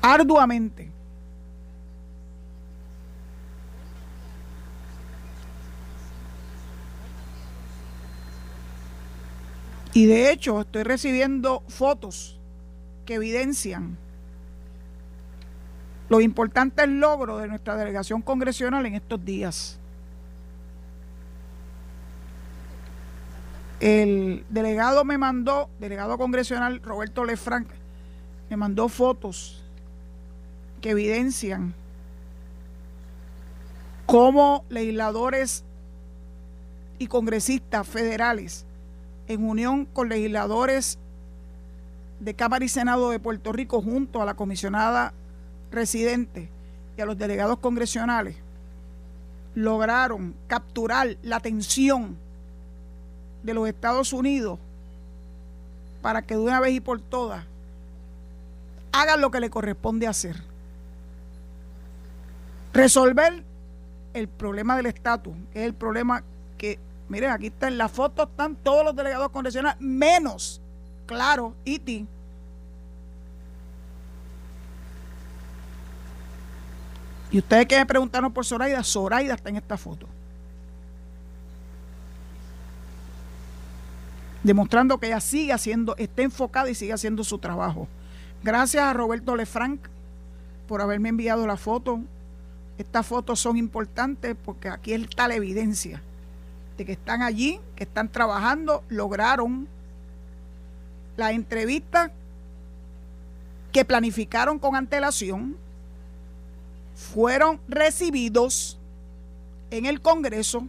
Arduamente. 0.00 0.90
Y 9.94 10.06
de 10.06 10.32
hecho 10.32 10.62
estoy 10.62 10.84
recibiendo 10.84 11.62
fotos 11.68 12.40
que 13.04 13.14
evidencian 13.14 13.96
los 16.08 16.22
importantes 16.22 16.88
logros 16.88 17.40
de 17.40 17.48
nuestra 17.48 17.76
delegación 17.76 18.22
congresional 18.22 18.84
en 18.86 18.94
estos 18.94 19.24
días. 19.24 19.78
El 23.80 24.44
delegado 24.48 25.04
me 25.04 25.18
mandó, 25.18 25.68
delegado 25.80 26.16
congresional 26.18 26.80
Roberto 26.82 27.24
Lefranc, 27.24 27.66
me 28.50 28.56
mandó 28.56 28.88
fotos 28.88 29.62
que 30.80 30.90
evidencian 30.90 31.74
cómo 34.06 34.64
legisladores 34.68 35.64
y 36.98 37.06
congresistas 37.06 37.88
federales 37.88 38.66
en 39.26 39.48
unión 39.48 39.86
con 39.86 40.08
legisladores 40.08 40.98
de 42.22 42.34
Cámara 42.34 42.64
y 42.64 42.68
Senado 42.68 43.10
de 43.10 43.18
Puerto 43.18 43.52
Rico 43.52 43.82
junto 43.82 44.22
a 44.22 44.24
la 44.24 44.34
comisionada 44.34 45.12
residente 45.72 46.48
y 46.96 47.00
a 47.00 47.06
los 47.06 47.18
delegados 47.18 47.58
congresionales 47.58 48.36
lograron 49.56 50.34
capturar 50.46 51.16
la 51.22 51.36
atención 51.36 52.16
de 53.42 53.54
los 53.54 53.68
Estados 53.68 54.12
Unidos 54.12 54.60
para 56.00 56.22
que 56.22 56.34
de 56.34 56.40
una 56.40 56.60
vez 56.60 56.74
y 56.74 56.80
por 56.80 57.00
todas 57.00 57.44
hagan 58.92 59.20
lo 59.20 59.32
que 59.32 59.40
le 59.40 59.50
corresponde 59.50 60.06
hacer. 60.06 60.36
Resolver 62.72 63.42
el 64.14 64.28
problema 64.28 64.76
del 64.76 64.86
estatus, 64.86 65.34
que 65.52 65.60
es 65.60 65.66
el 65.66 65.74
problema 65.74 66.22
que 66.56 66.78
Miren, 67.12 67.30
aquí 67.30 67.48
está 67.48 67.68
en 67.68 67.76
la 67.76 67.90
foto, 67.90 68.22
están 68.22 68.56
todos 68.56 68.86
los 68.86 68.96
delegados 68.96 69.28
congresionales, 69.28 69.78
menos, 69.80 70.61
claro, 71.12 71.54
Iti. 71.64 72.06
Y 77.30 77.38
ustedes 77.38 77.66
que 77.66 77.76
me 77.76 77.86
preguntaron 77.86 78.32
por 78.32 78.44
Zoraida, 78.44 78.82
Zoraida 78.82 79.34
está 79.34 79.50
en 79.50 79.56
esta 79.56 79.76
foto. 79.76 80.06
Demostrando 84.42 84.98
que 84.98 85.06
ella 85.06 85.20
sigue 85.20 85.52
haciendo, 85.52 85.94
está 85.96 86.22
enfocada 86.22 86.68
y 86.68 86.74
sigue 86.74 86.92
haciendo 86.92 87.24
su 87.24 87.38
trabajo. 87.38 87.88
Gracias 88.42 88.82
a 88.82 88.92
Roberto 88.92 89.36
Lefranc 89.36 89.80
por 90.66 90.80
haberme 90.80 91.10
enviado 91.10 91.46
la 91.46 91.56
foto. 91.56 92.00
Estas 92.76 93.06
fotos 93.06 93.38
son 93.38 93.56
importantes 93.56 94.34
porque 94.44 94.68
aquí 94.68 94.94
está 94.94 95.28
la 95.28 95.34
evidencia 95.34 96.02
de 96.76 96.84
que 96.86 96.92
están 96.92 97.22
allí, 97.22 97.60
que 97.76 97.84
están 97.84 98.08
trabajando, 98.08 98.82
lograron 98.88 99.68
la 101.16 101.32
entrevista 101.32 102.12
que 103.72 103.84
planificaron 103.84 104.58
con 104.58 104.76
antelación, 104.76 105.56
fueron 106.94 107.60
recibidos 107.68 108.78
en 109.70 109.86
el 109.86 110.00
Congreso 110.00 110.66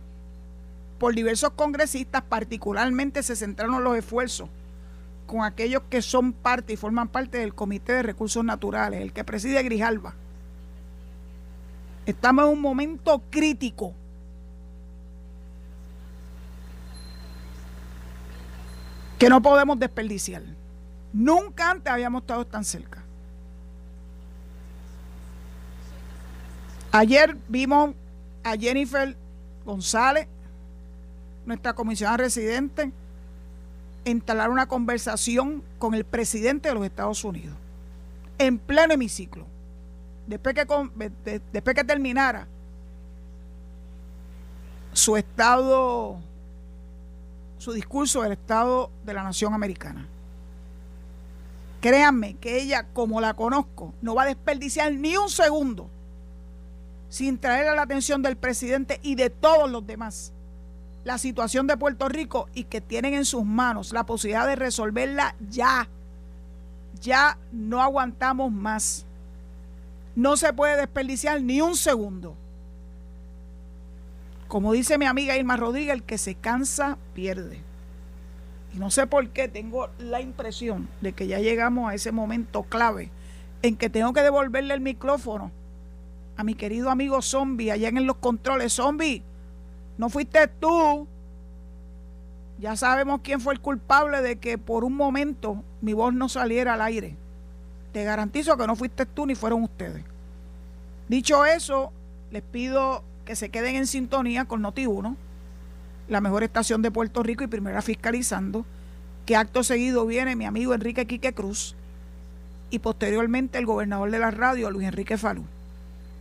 por 0.98 1.14
diversos 1.14 1.52
congresistas, 1.52 2.24
particularmente 2.24 3.24
se 3.24 3.36
centraron 3.36 3.84
los 3.84 3.98
esfuerzos 3.98 4.48
con 5.28 5.44
aquellos 5.44 5.84
que 5.90 6.02
son 6.02 6.32
parte 6.32 6.74
y 6.74 6.78
forman 6.78 7.10
parte 7.10 7.40
del 7.40 7.54
Comité 7.54 7.94
de 7.94 8.04
Recursos 8.04 8.44
Naturales, 8.44 9.02
el 9.02 9.12
que 9.12 9.24
preside 9.24 9.62
Grijalba. 9.64 10.16
Estamos 12.06 12.46
en 12.46 12.52
un 12.52 12.62
momento 12.62 13.22
crítico 13.30 13.94
que 19.18 19.30
no 19.30 19.42
podemos 19.42 19.80
desperdiciar. 19.80 20.44
Nunca 21.12 21.72
antes 21.72 21.92
habíamos 21.92 22.24
estado 22.24 22.46
tan 22.46 22.64
cerca. 22.64 23.04
Ayer 26.92 27.36
vimos 27.48 27.96
a 28.44 28.56
Jennifer 28.56 29.16
González, 29.66 30.28
nuestra 31.46 31.74
comisionada 31.74 32.18
residente, 32.18 32.92
instalar 34.06 34.50
una 34.50 34.68
conversación 34.68 35.64
con 35.80 35.94
el 35.94 36.04
presidente 36.04 36.70
de 36.70 36.76
los 36.76 36.86
Estados 36.86 37.24
Unidos, 37.24 37.56
en 38.38 38.60
pleno 38.60 38.94
hemiciclo. 38.94 39.46
Después 40.28 40.56
que, 40.56 41.12
después 41.52 41.76
que 41.76 41.84
terminara 41.84 42.48
su 44.94 45.18
estado 45.18 46.20
su 47.64 47.72
discurso 47.72 48.22
del 48.22 48.34
Estado 48.34 48.92
de 49.06 49.14
la 49.14 49.24
Nación 49.24 49.54
Americana. 49.54 50.06
Créanme 51.80 52.36
que 52.36 52.62
ella, 52.62 52.88
como 52.92 53.22
la 53.22 53.34
conozco, 53.36 53.94
no 54.02 54.16
va 54.16 54.24
a 54.24 54.28
desperdiciar 54.28 54.94
ni 54.94 55.16
un 55.16 55.30
segundo 55.30 55.90
sin 57.08 57.38
traer 57.38 57.70
a 57.70 57.76
la 57.76 57.84
atención 57.84 58.22
del 58.22 58.36
presidente 58.36 59.00
y 59.02 59.16
de 59.16 59.30
todos 59.30 59.72
los 59.72 59.88
demás 59.88 60.34
la 61.06 61.18
situación 61.18 61.66
de 61.68 61.78
Puerto 61.78 62.10
Rico 62.10 62.50
y 62.54 62.66
que 62.66 62.82
tienen 62.82 63.14
en 63.14 63.24
sus 63.24 63.46
manos 63.46 63.94
la 63.94 64.06
posibilidad 64.06 64.48
de 64.48 64.58
resolverla 64.58 65.36
ya. 65.50 65.88
Ya 67.02 67.38
no 67.54 67.82
aguantamos 67.82 68.52
más. 68.52 69.06
No 70.16 70.36
se 70.36 70.52
puede 70.52 70.76
desperdiciar 70.76 71.42
ni 71.42 71.62
un 71.62 71.76
segundo. 71.78 72.36
Como 74.54 74.72
dice 74.72 75.00
mi 75.00 75.08
amiga 75.08 75.36
Irma 75.36 75.58
Rodríguez, 75.58 75.96
el 75.96 76.04
que 76.04 76.20
se 76.20 76.36
cansa 76.36 77.00
pierde. 77.16 77.60
Y 78.72 78.78
no 78.78 78.92
sé 78.92 79.08
por 79.08 79.28
qué 79.30 79.48
tengo 79.48 79.90
la 79.98 80.22
impresión 80.22 80.88
de 81.02 81.12
que 81.14 81.26
ya 81.26 81.40
llegamos 81.40 81.90
a 81.90 81.96
ese 81.96 82.12
momento 82.12 82.62
clave 82.62 83.10
en 83.64 83.76
que 83.76 83.90
tengo 83.90 84.14
que 84.14 84.22
devolverle 84.22 84.76
el 84.76 84.80
micrófono 84.80 85.50
a 86.38 86.44
mi 86.44 86.54
querido 86.54 86.92
amigo 86.92 87.20
Zombie 87.24 87.72
allá 87.72 87.88
en 87.88 88.06
los 88.06 88.18
controles. 88.18 88.74
Zombie, 88.74 89.24
no 89.98 90.10
fuiste 90.10 90.48
tú. 90.48 91.08
Ya 92.60 92.76
sabemos 92.76 93.22
quién 93.24 93.42
fue 93.42 93.56
el 93.56 93.60
culpable 93.60 94.22
de 94.22 94.36
que 94.36 94.60
por 94.60 94.84
un 94.84 94.94
momento 94.96 95.64
mi 95.82 95.94
voz 95.94 96.14
no 96.14 96.30
saliera 96.30 96.76
al 96.76 96.82
aire. 96.84 97.16
Te 97.92 98.04
garantizo 98.04 98.56
que 98.56 98.68
no 98.68 98.76
fuiste 98.76 99.08
tú 99.08 99.26
ni 99.26 99.34
fueron 99.34 99.64
ustedes. 99.64 100.04
Dicho 101.08 101.44
eso, 101.44 101.92
les 102.30 102.44
pido 102.44 103.04
que 103.26 103.36
se 103.36 103.50
queden 103.50 103.76
en 103.76 103.88
sintonía 103.88 104.46
con 104.46 104.64
Noti1, 104.64 105.16
la 106.08 106.22
mejor 106.22 106.44
estación 106.44 106.82
de 106.82 106.92
Puerto 106.92 107.24
Rico 107.24 107.44
y 107.44 107.48
primera 107.48 107.82
fiscalizando, 107.82 108.66
que 109.26 109.36
acto 109.36 109.64
seguido 109.64 110.06
viene 110.06 110.36
mi 110.36 110.46
amigo 110.46 110.74
Enrique 110.74 111.08
Quique 111.08 111.34
Cruz 111.34 111.76
y 112.70 112.80
posteriormente 112.80 113.58
el 113.58 113.66
gobernador 113.66 114.12
de 114.12 114.20
la 114.20 114.32
radio, 114.32 114.70
Luis 114.72 114.88
Enrique 114.88 115.18
Falú. 115.18 115.46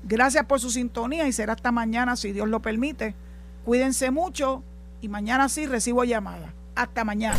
Gracias 0.05 0.44
por 0.46 0.61
su 0.61 0.70
sintonía 0.70 1.26
y 1.26 1.32
será 1.32 1.55
hasta 1.55 1.72
mañana, 1.72 2.16
si 2.16 2.32
Dios 2.32 2.48
lo 2.48 2.61
permite. 2.61 3.14
Cuídense 3.64 4.11
mucho 4.11 4.62
y 5.00 5.09
mañana 5.09 5.48
sí 5.48 5.66
recibo 5.66 6.05
llamada. 6.05 6.53
Hasta 6.74 7.05
mañana. 7.05 7.38